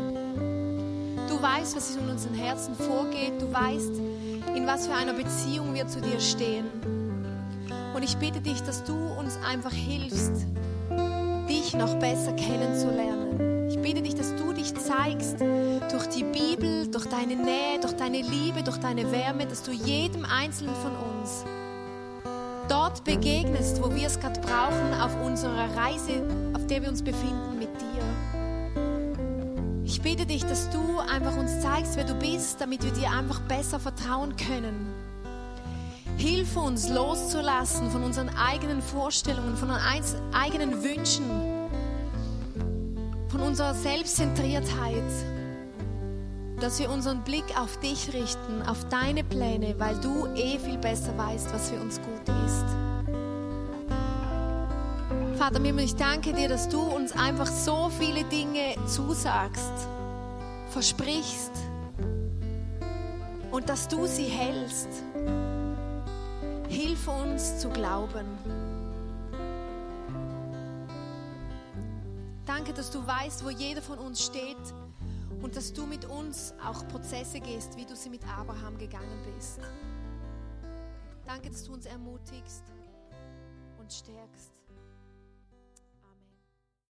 Du 1.30 1.40
weißt, 1.40 1.76
was 1.76 1.96
in 1.96 2.10
unseren 2.10 2.34
Herzen 2.34 2.74
vorgeht. 2.74 3.40
Du 3.40 3.54
weißt, 3.54 3.92
in 4.56 4.66
was 4.66 4.88
für 4.88 4.96
einer 4.96 5.14
Beziehung 5.14 5.76
wir 5.76 5.88
zu 5.88 6.02
dir 6.02 6.20
stehen. 6.20 6.97
Und 7.98 8.04
ich 8.04 8.18
bitte 8.18 8.40
dich, 8.42 8.62
dass 8.62 8.84
du 8.84 8.94
uns 8.94 9.40
einfach 9.44 9.72
hilfst, 9.72 10.46
dich 11.50 11.74
noch 11.74 11.96
besser 11.96 12.32
kennenzulernen. 12.34 13.70
Ich 13.72 13.82
bitte 13.82 14.04
dich, 14.04 14.14
dass 14.14 14.36
du 14.36 14.54
dich 14.54 14.72
zeigst 14.76 15.40
durch 15.40 16.06
die 16.10 16.24
Bibel, 16.24 16.86
durch 16.92 17.08
deine 17.08 17.36
Nähe, 17.36 17.80
durch 17.82 17.94
deine 17.94 18.22
Liebe, 18.22 18.62
durch 18.62 18.78
deine 18.78 19.12
Wärme, 19.12 19.48
dass 19.48 19.64
du 19.64 19.72
jedem 19.72 20.26
Einzelnen 20.26 20.76
von 20.76 20.92
uns 20.92 21.44
dort 22.70 23.04
begegnest, 23.04 23.82
wo 23.82 23.90
wir 23.96 24.06
es 24.06 24.20
gerade 24.20 24.40
brauchen, 24.42 24.94
auf 25.02 25.20
unserer 25.26 25.76
Reise, 25.76 26.22
auf 26.54 26.68
der 26.68 26.84
wir 26.84 26.90
uns 26.90 27.02
befinden 27.02 27.58
mit 27.58 27.70
dir. 27.82 28.04
Ich 29.84 30.04
bitte 30.04 30.28
dich, 30.28 30.46
dass 30.46 30.70
du 30.70 31.00
einfach 31.00 31.36
uns 31.36 31.62
zeigst, 31.62 31.96
wer 31.96 32.04
du 32.04 32.14
bist, 32.14 32.62
damit 32.62 32.84
wir 32.84 32.92
dir 32.92 33.10
einfach 33.10 33.40
besser 33.40 33.80
vertrauen 33.80 34.36
können. 34.36 34.97
Hilf 36.18 36.58
uns 36.58 36.90
loszulassen 36.90 37.92
von 37.92 38.04
unseren 38.04 38.30
eigenen 38.30 38.82
Vorstellungen, 38.82 39.56
von 39.56 39.70
unseren 39.70 40.34
eigenen 40.34 40.84
Wünschen, 40.84 41.26
von 43.28 43.42
unserer 43.42 43.76
Selbstzentriertheit, 43.76 45.04
dass 46.60 46.80
wir 46.80 46.90
unseren 46.90 47.24
Blick 47.24 47.46
auf 47.60 47.80
dich 47.82 48.14
richten, 48.14 48.64
auf 48.68 48.84
deine 48.90 49.24
Pläne, 49.24 49.76
weil 49.78 49.96
du 50.02 50.26
eh 50.34 50.58
viel 50.58 50.80
besser 50.80 51.16
weißt, 51.16 51.54
was 51.54 51.70
für 51.70 51.80
uns 51.80 52.02
gut 52.02 52.36
ist. 52.46 52.66
Vater 55.38 55.62
Himmel, 55.62 55.86
ich 55.86 55.96
danke 55.96 56.34
dir, 56.34 56.50
dass 56.50 56.68
du 56.68 56.82
uns 56.82 57.12
einfach 57.12 57.46
so 57.46 57.92
viele 58.00 58.24
Dinge 58.24 58.76
zusagst, 58.88 59.72
versprichst 60.72 61.52
und 63.52 63.70
dass 63.70 63.88
du 63.88 64.08
sie 64.08 64.26
hältst. 64.26 64.90
Hilf 66.68 67.08
uns 67.08 67.60
zu 67.60 67.70
glauben. 67.70 68.26
Danke, 72.46 72.74
dass 72.74 72.92
du 72.92 73.06
weißt, 73.06 73.46
wo 73.46 73.50
jeder 73.50 73.82
von 73.82 74.00
uns 74.00 74.24
steht 74.24 74.58
und 75.42 75.56
dass 75.56 75.72
du 75.72 75.86
mit 75.86 76.06
uns 76.06 76.54
auch 76.66 76.88
Prozesse 76.88 77.40
gehst, 77.40 77.78
wie 77.78 77.86
du 77.86 77.96
sie 77.96 78.10
mit 78.10 78.22
Abraham 78.28 78.78
gegangen 78.78 79.20
bist. 79.36 79.60
Danke, 81.26 81.50
dass 81.50 81.64
du 81.64 81.74
uns 81.74 81.86
ermutigst 81.86 82.64
und 83.80 83.92
stärkst. 83.92 84.57